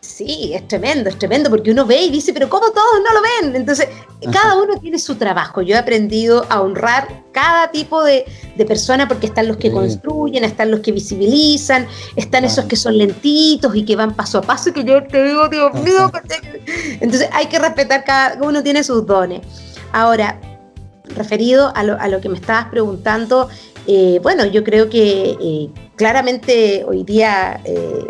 [0.01, 3.23] Sí, es tremendo, es tremendo, porque uno ve y dice, pero ¿cómo todos no lo
[3.23, 3.57] ven?
[3.57, 3.87] Entonces,
[4.33, 5.63] cada uno tiene su trabajo.
[5.63, 8.25] Yo he aprendido a honrar cada tipo de,
[8.67, 11.87] persona, porque están los que construyen, están los que visibilizan,
[12.17, 15.23] están esos que son lentitos y que van paso a paso, y que yo te
[15.23, 16.11] digo, Dios mío,
[17.01, 19.41] entonces hay que respetar, cada uno tiene sus dones.
[19.93, 20.39] Ahora,
[21.15, 23.49] referido a lo, a lo que me estabas preguntando,
[23.87, 27.61] eh, bueno, yo creo que eh, claramente hoy día...
[27.65, 28.07] Eh,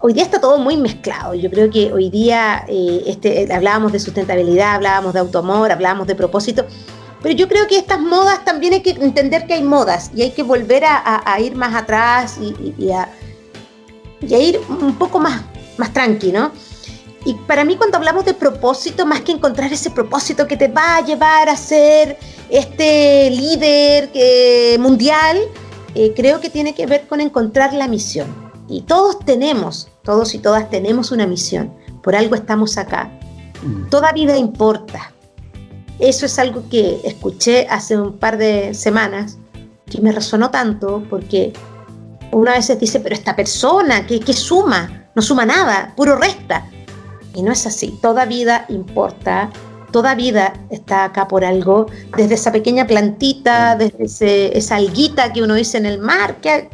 [0.00, 1.32] hoy día está todo muy mezclado.
[1.34, 6.66] Yo creo que hoy día este, hablábamos de sustentabilidad, hablábamos de autoamor, hablábamos de propósito,
[7.22, 10.32] pero yo creo que estas modas también hay que entender que hay modas y hay
[10.32, 13.08] que volver a, ir más atrás y, a,
[14.20, 15.40] y, a, ir un poco más,
[15.78, 16.52] más tranqui, ¿no?
[17.24, 20.96] Y para mí cuando hablamos de propósito, más que encontrar ese propósito que te va
[20.96, 22.18] a llevar a ser
[22.50, 24.10] este líder
[24.78, 25.38] mundial,
[25.94, 28.26] eh, creo que tiene que ver con encontrar la misión.
[28.68, 31.72] Y todos tenemos, todos y todas tenemos una misión.
[32.02, 33.10] Por algo estamos acá.
[33.62, 33.88] Mm.
[33.88, 35.12] Toda vida importa.
[35.98, 39.38] Eso es algo que escuché hace un par de semanas
[39.88, 41.52] que me resonó tanto porque
[42.32, 45.08] una vez se dice, pero esta persona, ¿qué, qué suma?
[45.14, 46.66] No suma nada, puro resta.
[47.34, 47.98] Y no es así.
[48.00, 49.50] Toda vida importa,
[49.90, 55.54] toda vida está acá por algo, desde esa pequeña plantita, desde esa alguita que uno
[55.54, 56.68] dice en el mar, que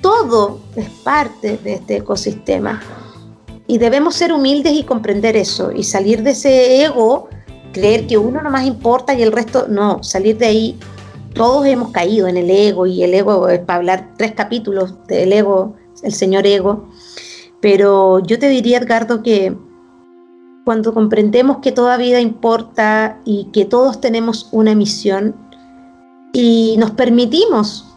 [0.00, 2.82] todo es parte de este ecosistema.
[3.66, 7.28] Y debemos ser humildes y comprender eso y salir de ese ego,
[7.72, 10.78] creer que uno no más importa y el resto no, salir de ahí.
[11.32, 15.32] Todos hemos caído en el ego y el ego es para hablar tres capítulos del
[15.32, 16.88] ego, el señor ego.
[17.60, 19.56] Pero yo te diría, Edgardo, que
[20.64, 25.36] cuando comprendemos que toda vida importa y que todos tenemos una misión
[26.32, 27.94] y nos permitimos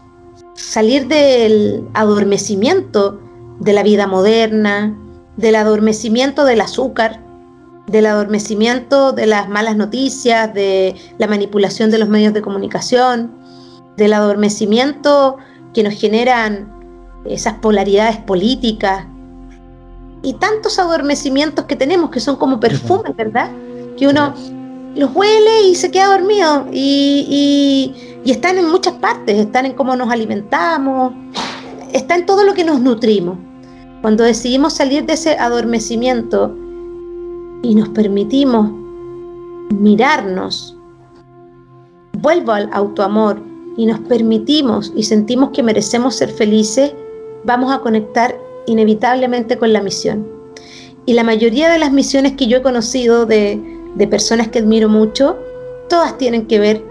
[0.53, 3.19] salir del adormecimiento
[3.59, 4.95] de la vida moderna,
[5.37, 7.23] del adormecimiento del azúcar,
[7.87, 13.31] del adormecimiento de las malas noticias, de la manipulación de los medios de comunicación,
[13.95, 15.37] del adormecimiento
[15.73, 16.73] que nos generan
[17.25, 19.05] esas polaridades políticas,
[20.21, 23.51] y tantos adormecimientos que tenemos que son como perfumes, ¿verdad?
[23.97, 24.33] Que uno
[24.95, 27.93] los huele y se queda dormido y,
[28.25, 31.13] están en muchas partes, están en cómo nos alimentamos,
[31.93, 33.37] está en todo lo que nos nutrimos.
[34.01, 36.53] Cuando decidimos salir de ese adormecimiento
[37.63, 38.69] y nos permitimos
[39.69, 40.75] mirarnos,
[42.19, 43.41] vuelvo al autoamor
[43.77, 46.93] y nos permitimos y sentimos que merecemos ser felices,
[47.45, 48.37] vamos a conectar
[48.67, 50.27] inevitablemente con la misión.
[51.07, 53.59] Y la mayoría de las misiones que yo he conocido de,
[54.09, 55.37] personas que admiro mucho,
[55.89, 56.83] todas tienen que ver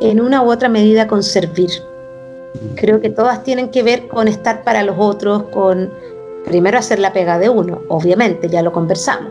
[0.00, 1.70] en una u otra medida con servir.
[2.74, 5.92] Creo que todas tienen que ver con estar para los otros, con
[6.44, 9.30] primero hacer la pega de uno, obviamente, ya lo conversamos,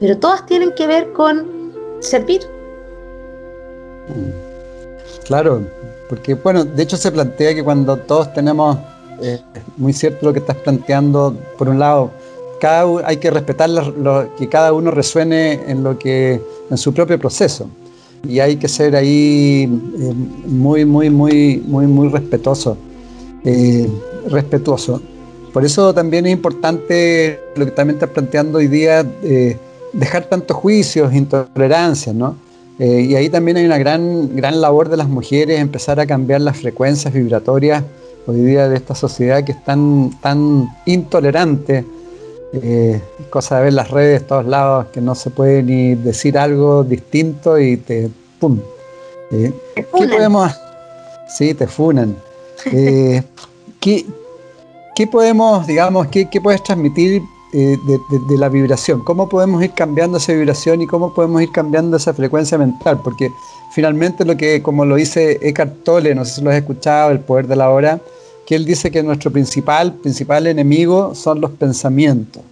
[0.00, 1.46] pero todas tienen que ver con
[2.00, 2.40] servir.
[5.24, 5.62] Claro,
[6.08, 8.78] porque bueno, de hecho se plantea que cuando todos tenemos
[9.22, 9.42] es
[9.76, 11.36] muy cierto lo que estás planteando.
[11.56, 12.10] Por un lado,
[12.60, 16.40] cada, hay que respetar lo, que cada uno resuene en, lo que,
[16.70, 17.68] en su propio proceso.
[18.26, 20.14] Y hay que ser ahí eh,
[20.46, 22.76] muy, muy, muy, muy, muy respetuoso.
[23.44, 23.88] Eh,
[24.28, 25.00] respetuoso.
[25.52, 29.56] Por eso también es importante lo que también estás planteando hoy día, eh,
[29.92, 32.36] dejar tantos juicios, intolerancias, ¿no?
[32.78, 36.40] Eh, y ahí también hay una gran, gran labor de las mujeres, empezar a cambiar
[36.42, 37.82] las frecuencias vibratorias
[38.28, 41.84] hoy día de esta sociedad que es tan, tan intolerante.
[42.52, 43.00] Eh,
[43.30, 46.84] cosa de ver las redes de todos lados, que no se puede ni decir algo
[46.84, 48.10] distinto y te...
[48.38, 48.60] ¡Pum!
[49.32, 50.52] Eh, ¿Qué podemos...?
[51.28, 52.16] Sí, te funan.
[52.72, 53.22] Eh,
[53.80, 54.06] ¿qué,
[54.94, 57.22] ¿qué, podemos, digamos, qué, qué puedes transmitir
[57.54, 57.78] eh,
[58.28, 62.12] de, la vibración, cómo podemos ir cambiando esa vibración y cómo podemos ir cambiando esa
[62.12, 63.30] frecuencia mental, porque
[63.72, 67.20] finalmente lo que, como lo dice Eckhart Tolle, no sé si lo has escuchado, El
[67.20, 68.00] Poder de la Hora,
[68.48, 72.42] que él dice que nuestro principal, principal enemigo son los pensamientos,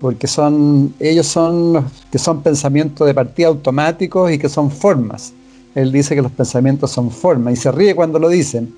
[0.00, 5.34] porque son, ellos son los que son pensamientos de partida automáticos y que son formas.
[5.74, 8.74] Él dice que los pensamientos son formas y se ríe cuando lo dicen,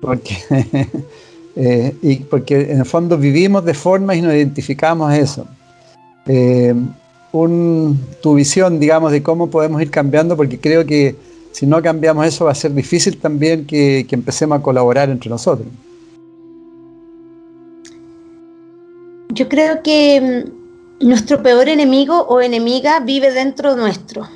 [0.00, 0.38] porque
[1.56, 5.46] Eh, y porque en el fondo vivimos de formas y nos identificamos a eso.
[6.26, 6.74] Eh,
[8.20, 11.16] tu visión, digamos, de cómo podemos ir cambiando, porque creo que
[11.52, 15.66] si no cambiamos eso va a ser difícil también que, empecemos a colaborar entre nosotros.
[19.36, 20.20] Yo creo que
[21.00, 24.26] mm, nuestro peor enemigo o enemiga vive dentro nuestro,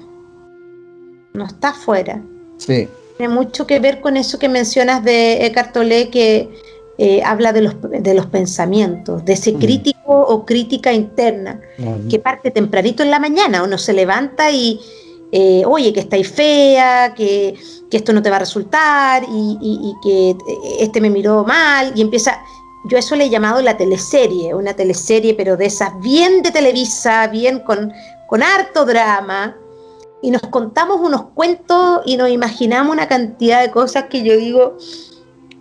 [1.32, 2.22] no está afuera.
[2.58, 2.86] Sí.
[3.16, 6.50] Tiene mucho que ver con eso que mencionas de Eckhart Tolle, que
[6.98, 9.58] eh, habla de los, de los pensamientos, de ese mm.
[9.58, 11.60] crítico o crítica interna,
[12.10, 14.78] que parte tempranito en la mañana, uno se levanta y,
[15.32, 17.54] eh, oye, que estáis fea, que,
[17.90, 20.36] esto no te va a resultar y, que
[20.78, 22.38] este me miró mal y empieza...
[22.84, 27.26] Yo eso le he llamado la teleserie, una teleserie, pero de esas bien de Televisa,
[27.26, 27.92] bien con,
[28.26, 29.56] con harto drama,
[30.22, 34.76] y nos contamos unos cuentos y nos imaginamos una cantidad de cosas que yo digo,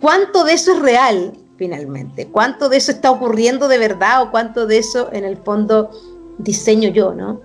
[0.00, 2.26] ¿Cuánto de eso es real finalmente?
[2.26, 5.90] ¿Cuánto de eso está ocurriendo de verdad o cuánto de eso en el fondo
[6.38, 7.40] diseño yo, ¿no?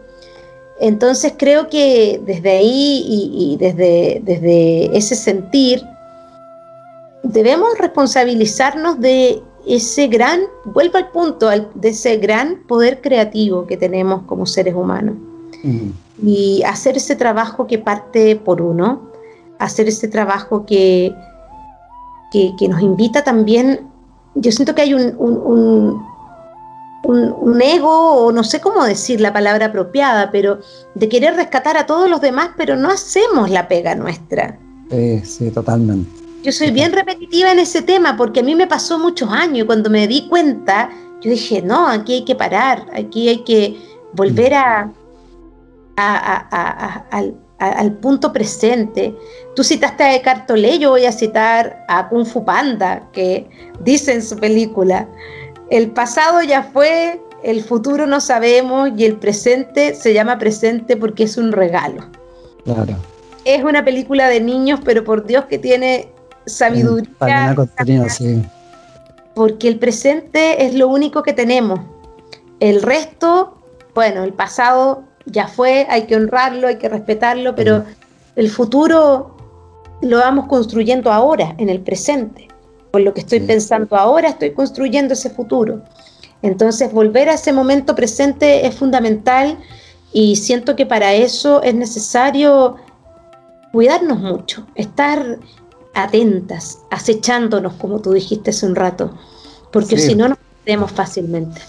[0.79, 5.83] Entonces creo que desde ahí y, desde, desde ese sentir
[7.23, 14.23] debemos responsabilizarnos de ese gran, vuelvo al punto, de ese gran poder creativo que tenemos
[14.23, 15.15] como seres humanos.
[16.21, 19.09] Y hacer ese trabajo que parte por uno,
[19.57, 21.11] hacer ese trabajo que,
[22.31, 23.81] que, nos invita también,
[24.35, 25.15] yo siento que hay un,
[27.03, 30.59] un, ego, o no sé cómo decir la palabra apropiada, pero
[30.93, 34.59] de querer rescatar a todos los demás, pero no hacemos la pega nuestra.
[34.91, 36.24] Sí, sí, totalmente.
[36.45, 39.65] Yo soy bien repetitiva en ese tema porque a mí me pasó muchos años y
[39.65, 43.75] cuando me di cuenta, yo dije, no, aquí hay que parar, aquí hay que
[44.13, 44.91] volver a,
[45.97, 47.25] a, a,
[47.57, 49.15] al punto presente.
[49.55, 54.13] Tú citaste a Eckhart Tolle, yo voy a citar a Kung Fu Panda, que dice
[54.13, 55.07] en su película,
[55.71, 61.23] el pasado ya fue, el futuro no sabemos y el presente se llama presente porque
[61.23, 62.05] es un regalo.
[62.65, 62.97] Claro.
[63.45, 66.13] Es una película de niños, pero por Dios que tiene
[66.45, 67.55] sabiduría.
[69.33, 71.79] Porque el presente es lo único que tenemos.
[72.59, 73.57] El resto,
[73.93, 77.83] bueno, el pasado ya fue, hay que honrarlo, hay que respetarlo, pero
[78.35, 79.35] el futuro
[80.01, 82.47] lo vamos construyendo ahora, en el presente.
[82.91, 85.81] Por lo que estoy pensando ahora, estoy construyendo ese futuro.
[86.41, 89.57] Entonces, volver a ese momento presente es fundamental
[90.13, 92.77] y siento que para eso es necesario
[93.71, 95.39] cuidarnos mucho, estar
[95.95, 99.11] atentas, acechándonos, como tú dijiste hace un rato,
[99.71, 101.61] porque si no nos perdemos fácilmente.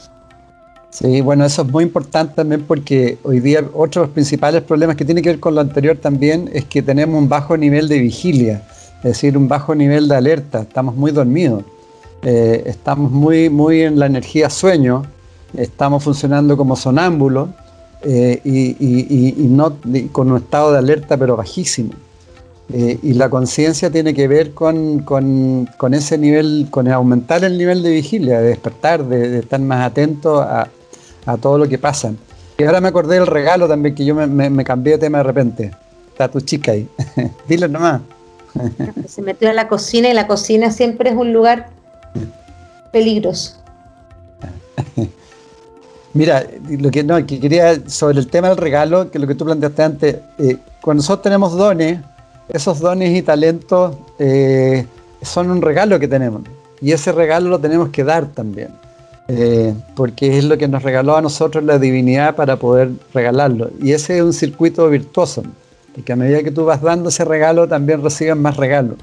[0.91, 4.97] Sí, bueno, eso es muy importante también porque hoy día otro de los principales problemas
[4.97, 7.99] que tiene que ver con lo anterior también es que tenemos un bajo nivel de
[7.99, 8.63] vigilia,
[8.99, 11.65] es decir, un bajo nivel de alerta, estamos muy dormidos,
[12.23, 15.03] eh, estamos muy, muy en la energía sueño,
[15.55, 17.51] estamos funcionando como sonámbulos
[18.03, 19.77] eh, y, no,
[20.13, 21.93] con un estado de alerta pero bajísimo.
[22.73, 27.91] Eh, y la conciencia tiene que ver con, ese nivel, con aumentar el nivel de
[27.91, 30.69] vigilia, de despertar, de, de estar más atento a,
[31.27, 32.13] a todo lo que pasa.
[32.59, 35.71] Y ahora me acordé del regalo también, que yo me, cambié de tema de repente.
[36.09, 36.89] Está tu chica ahí.
[37.49, 38.01] Dile nomás.
[39.07, 41.69] Se metió a la cocina y la cocina siempre es un lugar
[42.93, 43.57] peligroso.
[46.15, 49.45] Mira, lo que, no, que quería sobre el tema del regalo, que lo que tú
[49.45, 51.99] planteaste antes, eh, cuando nosotros tenemos dones,
[52.49, 54.87] esos dones y talentos eh,
[55.23, 56.43] son un regalo que tenemos.
[56.81, 58.69] Y ese regalo lo tenemos que dar también.
[59.29, 63.71] Eh, porque es lo que nos regaló a nosotros la divinidad para poder regalarlo.
[63.83, 65.43] Y ese es un circuito virtuoso,
[65.95, 68.97] porque a medida que tú vas dando ese regalo, también recibes más regalos.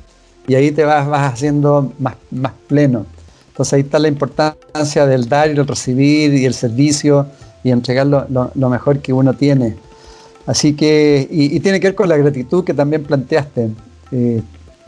[0.48, 3.06] Y ahí te vas, vas haciendo más, más pleno.
[3.50, 7.28] Entonces ahí está la importancia del dar y el recibir y el servicio
[7.64, 9.76] y entregar lo, mejor que uno tiene.
[10.46, 13.70] Así que, y, tiene que ver con la gratitud que también planteaste.
[14.12, 14.42] Eh,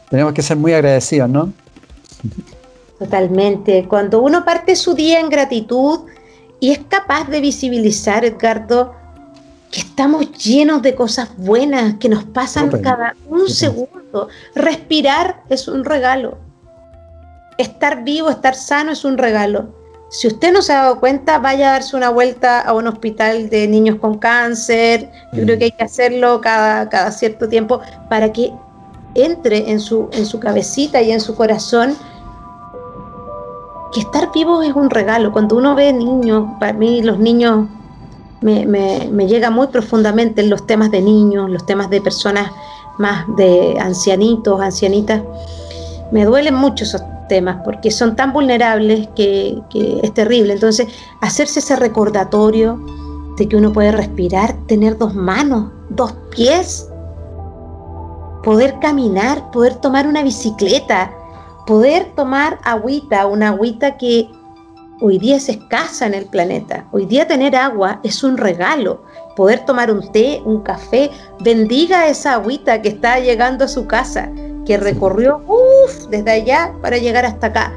[0.09, 1.53] tenemos que ser muy agradecidos, ¿no?
[2.99, 3.85] Totalmente.
[3.87, 6.01] Cuando uno parte su día en gratitud
[6.59, 8.93] y es capaz de visibilizar, Edgardo,
[9.71, 14.29] que estamos llenos de cosas buenas que nos pasan cada un segundo.
[14.53, 16.37] Respirar es un regalo.
[17.57, 19.84] Estar vivo, estar sano es un regalo.
[20.17, 23.49] Si usted no se ha dado cuenta, vaya a darse una vuelta a un hospital
[23.49, 25.11] de niños con cáncer.
[25.33, 25.59] Yo creo mm.
[25.59, 28.53] que hay que hacerlo cada, cada cierto tiempo para que
[29.13, 31.95] entre en su, en su cabecita y en su corazón
[33.93, 35.33] que estar vivo es un regalo.
[35.33, 37.67] Cuando uno ve niños, para mí los niños
[38.39, 42.51] me, me, me llega muy profundamente en los temas de niños, los temas de personas
[42.97, 45.21] más de ancianitos, ancianitas.
[46.11, 50.53] Me duelen mucho esos temas porque son tan vulnerables que, que, es terrible.
[50.53, 50.87] Entonces,
[51.21, 52.79] hacerse ese recordatorio
[53.37, 56.89] de que uno puede respirar, tener dos manos, dos pies,
[58.43, 61.11] poder caminar, poder tomar una bicicleta,
[61.65, 64.29] poder tomar agüita, una agüita que
[65.01, 66.85] hoy día es escasa en el planeta.
[66.91, 69.03] Hoy día tener agua es un regalo.
[69.35, 71.11] Poder tomar un té, un café,
[71.41, 74.29] bendiga esa agüita que está llegando a su casa,
[74.65, 75.41] que recorrió
[76.09, 77.73] desde allá para llegar hasta acá.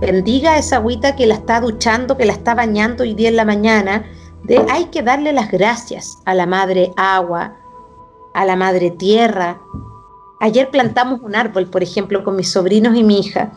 [0.00, 3.44] Bendiga esa agüita que la está duchando, que la está bañando hoy día en la
[3.44, 4.04] mañana.
[4.44, 7.56] De, hay que darle las gracias a la madre agua,
[8.34, 9.58] a la madre tierra,
[10.38, 13.52] Ayer plantamos un árbol, por ejemplo, con mis sobrinos y mi hija.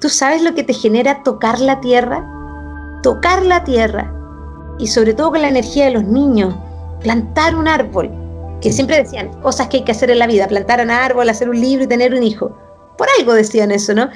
[0.00, 2.28] ¿Tú sabes lo que te genera tocar la tierra?
[3.02, 4.12] Tocar la tierra.
[4.78, 6.56] Y sobre todo con la energía de los niños.
[7.00, 8.10] Plantar un árbol.
[8.60, 10.48] Que siempre decían cosas que hay que hacer en la vida.
[10.48, 12.50] Plantar un árbol, hacer un libro y tener un hijo.
[12.96, 14.08] Por algo decían eso, ¿no?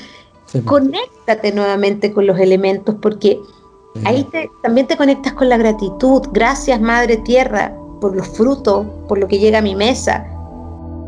[0.64, 3.40] Conéctate nuevamente con los elementos porque
[4.04, 4.28] ahí
[4.62, 6.22] también te conectas con la gratitud.
[6.32, 10.26] Gracias, Madre Tierra, por los frutos, por lo que llega a mi mesa.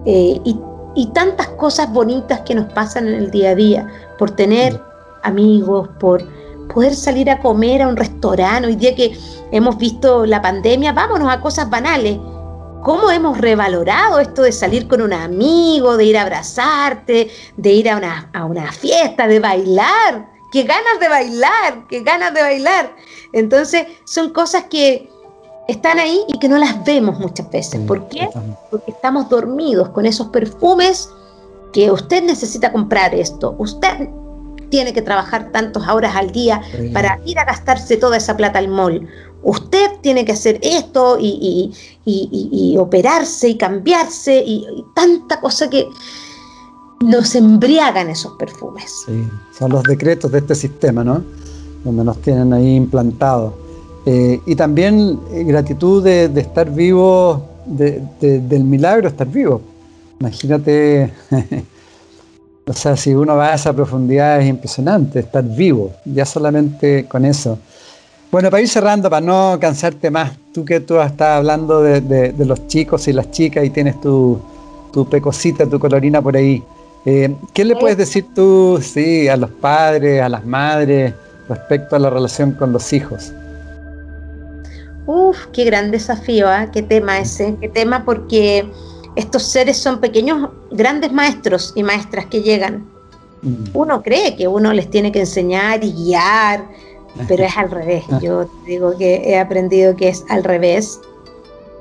[0.07, 0.57] Eh, y
[0.95, 4.80] y tantas cosas bonitas que nos pasan en el día a día, por tener
[5.22, 6.24] amigos, por
[6.72, 8.68] poder salir a comer a un restaurante.
[8.68, 9.16] Hoy día que
[9.51, 12.18] hemos visto la pandemia, vámonos a cosas banales.
[12.85, 17.91] ¿Cómo hemos revalorado esto de salir con un amigo, de ir a abrazarte, de ir
[17.91, 20.28] a una, a una fiesta, de bailar?
[20.53, 21.89] ¡Qué ganas de bailar!
[21.89, 22.95] ¡Qué ganas de bailar!
[23.32, 25.09] Entonces, son cosas que,
[25.66, 27.80] están ahí y que no las vemos muchas veces.
[27.87, 28.28] ¿Por qué?
[28.70, 31.09] Porque estamos dormidos con esos perfumes
[31.72, 34.09] que usted necesita comprar esto, usted
[34.68, 36.61] tiene que trabajar tantas horas al día
[36.93, 39.09] para ir a gastarse toda esa plata al mall.
[39.45, 41.71] Usted tiene que hacer esto y,
[42.79, 45.87] operarse y cambiarse y, tanta cosa que
[47.01, 49.05] nos embriagan esos perfumes.
[49.05, 49.29] Sí,
[49.59, 51.23] son los decretos de este sistema, ¿no?
[51.85, 53.53] Donde nos tienen ahí implantados.
[54.07, 59.61] Eh, y también eh, gratitud de, estar vivo, del milagro estar vivo.
[60.21, 61.13] Imagínate,
[62.67, 67.27] o sea, si uno va a esa profundidad es impresionante, estar vivo, ya solamente con
[67.27, 67.59] eso.
[68.35, 72.66] Bueno, para ir cerrando, para no cansarte más, tú que tú estás hablando de, los
[72.66, 74.41] chicos y las chicas y tienes tu,
[74.93, 76.61] tu pecosita, tu colorina por ahí,
[77.07, 81.14] eh, ¿qué le puedes decir tú sí, a los padres, a las madres
[81.49, 83.32] respecto a la relación con los hijos?
[85.07, 86.68] Uf, qué gran desafío, ¿eh?
[86.72, 88.68] qué tema ese, qué tema porque
[89.14, 92.85] estos seres son pequeños, grandes maestros y maestras que llegan.
[93.43, 93.66] Mm.
[93.74, 96.64] Uno cree que uno les tiene que enseñar y guiar,
[97.29, 98.05] pero es al revés.
[98.21, 101.01] Yo digo que he aprendido que es al revés.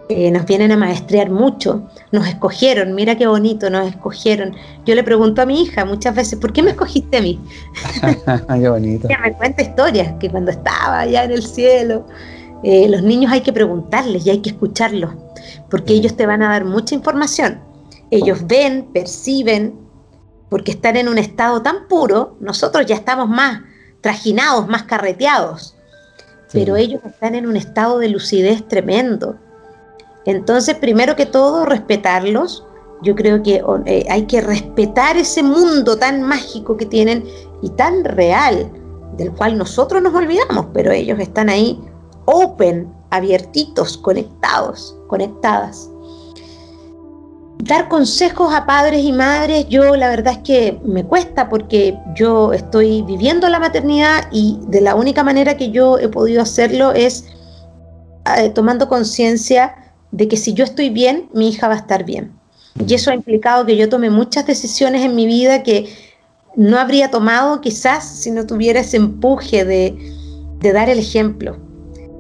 [0.10, 1.82] Eh, nos vienen a maestrear mucho,
[2.12, 4.54] nos escogieron, mira qué bonito, nos escogieron.
[4.86, 7.40] Yo le pregunto a mi hija muchas veces, ¿por qué me escogiste a mí?
[8.60, 9.08] qué bonito.
[9.08, 12.06] Ella me cuenta historias, que cuando estaba allá en el cielo,
[12.64, 15.12] eh, los niños hay que preguntarles y hay que escucharlos,
[15.70, 17.62] porque ellos te van a dar mucha información.
[18.12, 19.74] Ellos ven, perciben,
[20.50, 23.62] porque están en un estado tan puro, nosotros ya estamos más
[24.04, 25.76] trajinados, más carreteados,
[26.52, 29.38] pero ellos están en un estado de lucidez tremendo.
[30.26, 32.66] Entonces, primero que todo, respetarlos.
[33.02, 37.24] Yo creo que eh, hay que respetar ese mundo tan mágico que tienen
[37.62, 38.70] y tan real,
[39.18, 41.80] del cual nosotros nos olvidamos, pero ellos están ahí
[42.26, 45.90] open, abiertitos, conectados, conectadas.
[47.64, 52.52] Dar consejos a padres y madres, yo la verdad es que me cuesta porque yo
[52.52, 57.24] estoy viviendo la maternidad y de la única manera que yo he podido hacerlo es
[58.38, 59.76] eh, tomando conciencia
[60.12, 62.34] de que si yo estoy bien, mi hija va a estar bien.
[62.86, 65.88] Y eso ha implicado que yo tome muchas decisiones en mi vida que
[66.58, 69.96] no habría tomado quizás si no tuviera ese empuje de,
[70.60, 71.58] de dar el ejemplo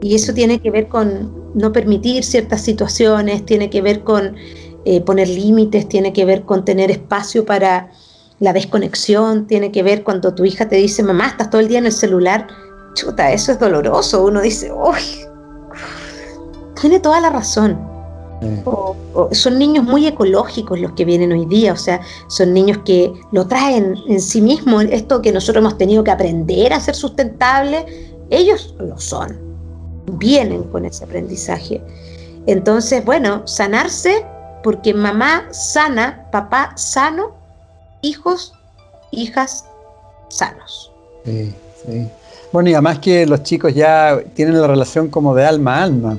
[0.01, 4.37] Y eso tiene que ver con no permitir ciertas situaciones, tiene que ver con
[4.85, 7.91] eh, poner límites, tiene que ver con tener espacio para
[8.39, 11.79] la desconexión, tiene que ver cuando tu hija te dice, mamá, estás todo el día
[11.79, 12.47] en el celular.
[12.93, 14.23] Chuta, eso es doloroso.
[14.25, 15.25] Uno dice, uy,
[16.79, 17.79] tiene toda la razón.
[19.31, 23.47] son niños muy ecológicos los que vienen hoy día, o sea, son niños que lo
[23.47, 27.85] traen en sí mismos, esto que nosotros hemos tenido que aprender a ser sustentable,
[28.29, 29.39] ellos lo son,
[30.19, 31.81] vienen con ese aprendizaje.
[32.45, 34.25] Entonces, bueno, sanarse,
[34.63, 37.35] porque mamá sana, papá sano,
[38.01, 38.53] hijos,
[39.11, 39.65] hijas
[40.29, 40.91] sanos.
[41.25, 41.53] Sí,
[41.85, 42.07] sí.
[42.51, 46.17] Bueno, y además que los chicos ya tienen la relación como de alma a alma,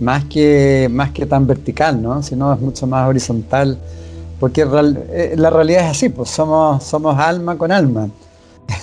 [0.00, 2.22] más que, más que tan vertical, ¿no?
[2.22, 3.78] Sino es mucho más horizontal,
[4.40, 8.08] porque eh, la realidad es así, pues somos, somos alma con alma.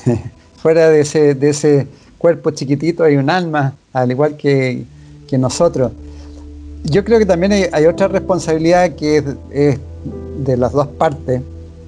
[0.57, 1.88] Fuera de ese, de ese
[2.21, 4.85] cuerpo chiquitito hay un alma, al igual que,
[5.31, 5.93] nosotros.
[6.83, 9.79] Yo creo que también hay, otra responsabilidad que es,
[10.43, 11.41] de las dos partes,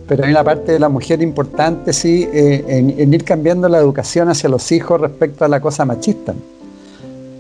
[0.08, 4.30] pero hay una parte de la mujer importante, sí, eh, en, ir cambiando la educación
[4.30, 6.34] hacia los hijos respecto a la cosa machista.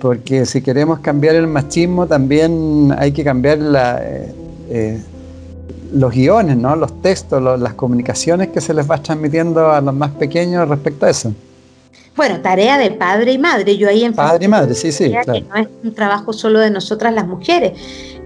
[0.01, 4.33] Porque si queremos cambiar el machismo, también hay que cambiar eh,
[4.69, 5.01] eh,
[5.93, 6.75] los guiones, ¿no?
[6.75, 11.09] los textos, las comunicaciones que se les va transmitiendo a los más pequeños respecto a
[11.11, 11.33] eso.
[12.15, 13.75] Bueno, tarea de padre y madre.
[13.77, 15.11] Yo ahí en Padre y madre, sí, sí.
[15.25, 17.73] Que no es un trabajo solo de nosotras las mujeres.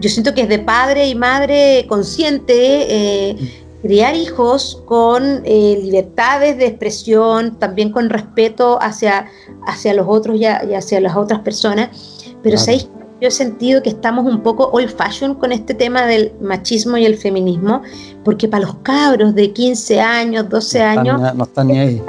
[0.01, 3.37] Yo siento que es de padre y madre consciente eh,
[3.81, 9.27] criar hijos con eh, libertades de expresión, también con respeto hacia,
[9.65, 11.89] hacia los otros y, hacia las otras personas.
[12.43, 12.89] Pero ¿sabéis
[13.19, 17.05] yo he sentido que estamos un poco old fashion con este tema del machismo y
[17.05, 17.81] el feminismo,
[18.23, 22.03] porque para los cabros de 15 años, 12 años, no están ni ahí.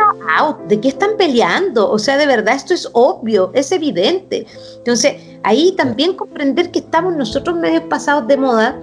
[0.69, 1.91] ¿De qué están peleando?
[1.91, 4.47] O sea, de verdad, esto es obvio, es evidente.
[4.77, 8.79] Entonces, ahí también comprender que estamos nosotros medio pasados de moda,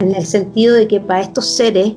[0.00, 1.94] en el sentido de que para estos seres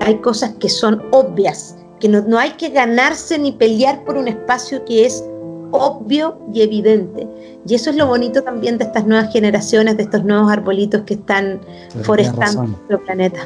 [0.00, 4.28] hay cosas que son obvias, que no, no hay que ganarse ni pelear por un
[4.28, 5.24] espacio que es
[5.72, 7.26] obvio y evidente.
[7.66, 11.14] Y eso es lo bonito también de estas nuevas generaciones, de estos nuevos arbolitos que
[11.14, 11.60] están
[12.02, 13.40] forestando nuestro planeta.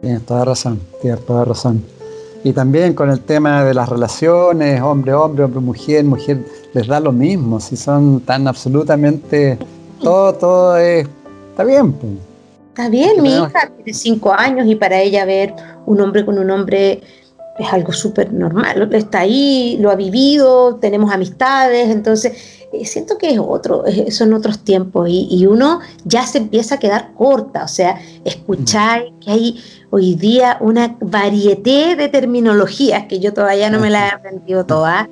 [0.00, 1.95] Tienes toda razón, tienes toda razón.
[2.46, 6.38] Y también con el tema de las relaciones, hombre-hombre, hombre-mujer, mujer,
[6.74, 9.58] les da lo mismo, si son tan absolutamente,
[10.00, 11.08] todo, todo es,
[11.50, 11.92] está bien.
[11.92, 12.12] Pues.
[12.68, 15.54] Está bien, mi hija tiene cinco años y para ella ver
[15.86, 17.02] un hombre con un hombre
[17.58, 23.38] es algo súper normal, está ahí, lo ha vivido, tenemos amistades, entonces siento que es
[23.38, 29.04] otro, son otros tiempos y, uno ya se empieza a quedar corta, o sea, escuchar
[29.20, 34.10] que hay hoy día una variedad de terminologías que yo todavía no me la he
[34.10, 35.08] aprendido todas,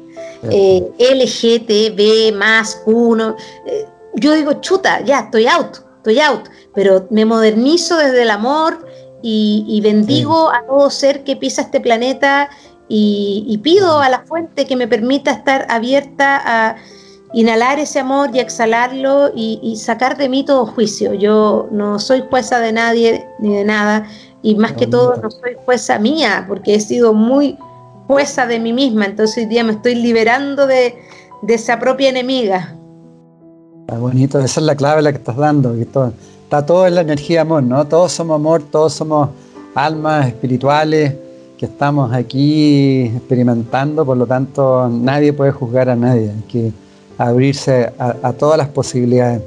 [0.50, 3.36] eh, LGTB más uno,
[3.66, 8.84] eh, yo digo, chuta, ya estoy out, estoy out, pero me modernizo desde el amor
[9.22, 12.50] y, bendigo a todo ser que pisa este planeta
[12.88, 16.76] y, pido a la fuente que me permita estar abierta a
[17.34, 21.12] inhalar ese amor y exhalarlo y, sacar de mí todo juicio.
[21.14, 24.06] Yo no soy jueza de nadie ni de nada
[24.40, 27.58] y más que todo no soy jueza mía porque he sido muy
[28.06, 30.94] jueza de mí misma, entonces hoy día me estoy liberando de,
[31.48, 32.74] esa propia enemiga.
[33.80, 36.12] Está bonito, esa es la clave la que estás dando, que todo,
[36.44, 37.86] está todo en la energía amor, ¿no?
[37.86, 39.30] Todos somos amor, todos somos
[39.74, 41.14] almas espirituales
[41.58, 46.83] que estamos aquí experimentando, por lo tanto nadie puede juzgar a nadie, hay que
[47.18, 49.42] abrirse a, todas las posibilidades.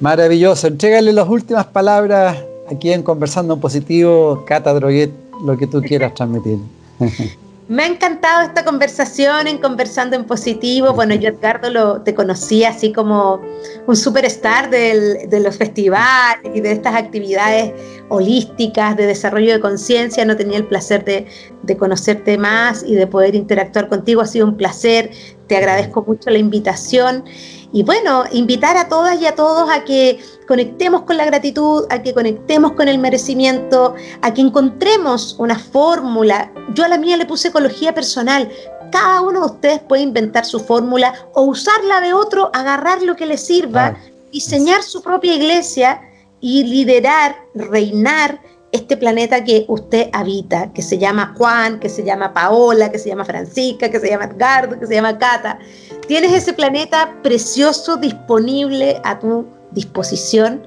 [0.00, 2.36] Maravilloso, entrégale las últimas palabras
[2.70, 5.10] aquí en Conversando en Positivo, Cata Droguet,
[5.44, 6.58] lo que tú quieras transmitir.
[7.66, 10.92] Me ha encantado esta conversación en Conversando en Positivo.
[10.92, 13.40] Bueno, yo Edgardo te conocí así como
[13.86, 17.72] un superstar de los festivales y de estas actividades
[18.10, 20.26] holísticas de desarrollo de conciencia.
[20.26, 21.26] No tenía el placer de,
[21.62, 24.20] de conocerte más y de poder interactuar contigo.
[24.20, 25.10] Ha sido un placer.
[25.46, 27.24] Te agradezco mucho la invitación.
[27.72, 32.02] Y bueno, invitar a todas y a todos a que conectemos con la gratitud, a
[32.02, 36.52] que conectemos con el merecimiento, a que encontremos una fórmula.
[36.74, 38.48] Yo a la mía le puse ecología personal.
[38.92, 43.26] Cada uno de ustedes puede inventar su fórmula o usarla de otro, agarrar lo que
[43.26, 43.96] le sirva,
[44.30, 46.00] diseñar su propia iglesia
[46.40, 48.40] y liderar, reinar
[48.74, 53.08] este planeta que usted habita, que se llama Juan, que se llama Paola, que se
[53.08, 55.60] llama Francisca, que se llama Edgardo, que se llama Cata.
[56.08, 60.66] Tienes ese planeta precioso disponible a tu disposición.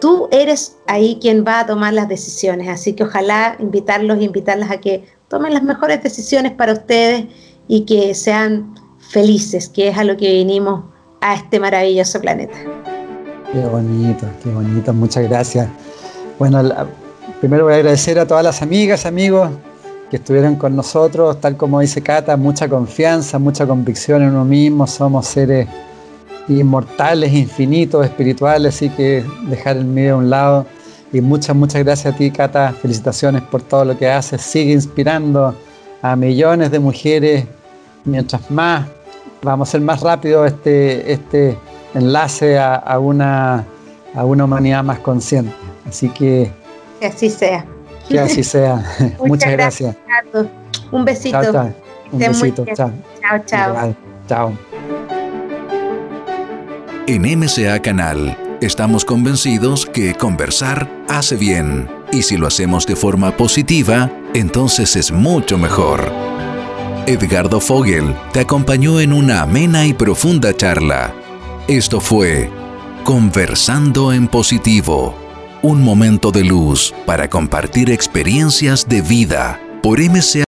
[0.00, 4.72] Tú eres ahí quien va a tomar las decisiones, así que ojalá invitarlos e invitarlas
[4.72, 7.26] a que tomen las mejores decisiones para ustedes
[7.68, 10.82] y que sean felices, que es a lo que vinimos
[11.20, 12.58] a este maravilloso planeta.
[13.52, 15.68] Qué bonito, qué bonito, muchas gracias.
[16.40, 16.60] Bueno,
[17.40, 19.50] primero voy a agradecer a todas las amigas, amigos
[20.10, 24.86] que estuvieron con nosotros, tal como dice Cata, mucha confianza, mucha convicción en uno mismo,
[24.86, 25.68] somos seres
[26.48, 30.66] inmortales, infinitos, espirituales, así que dejar el miedo a un lado.
[31.12, 35.54] Y muchas, muchas gracias a ti, Cata, felicitaciones por todo lo que haces, sigue inspirando
[36.02, 37.44] a millones de mujeres,
[38.04, 38.86] mientras más
[39.42, 41.58] vamos a hacer más rápido este, este
[41.94, 43.64] enlace a, una,
[44.14, 45.52] a una humanidad más consciente.
[45.86, 46.65] Así que...
[47.06, 47.64] Que así sea.
[48.08, 48.84] Que así sea.
[49.24, 49.96] Muchas, gracias.
[50.90, 51.38] Un besito.
[52.10, 52.64] Un besito.
[52.74, 52.92] Chao.
[53.20, 53.96] Chao, chao.
[54.28, 54.58] Chao.
[57.06, 61.88] En MCA Canal estamos convencidos que conversar hace bien.
[62.10, 66.10] Y si lo hacemos de forma positiva, entonces es mucho mejor.
[67.06, 71.14] Edgardo Fogel te acompañó en una amena y profunda charla.
[71.68, 72.50] Esto fue
[73.04, 75.14] Conversando en Positivo,
[75.66, 80.44] un momento de luz para compartir experiencias de vida por MCA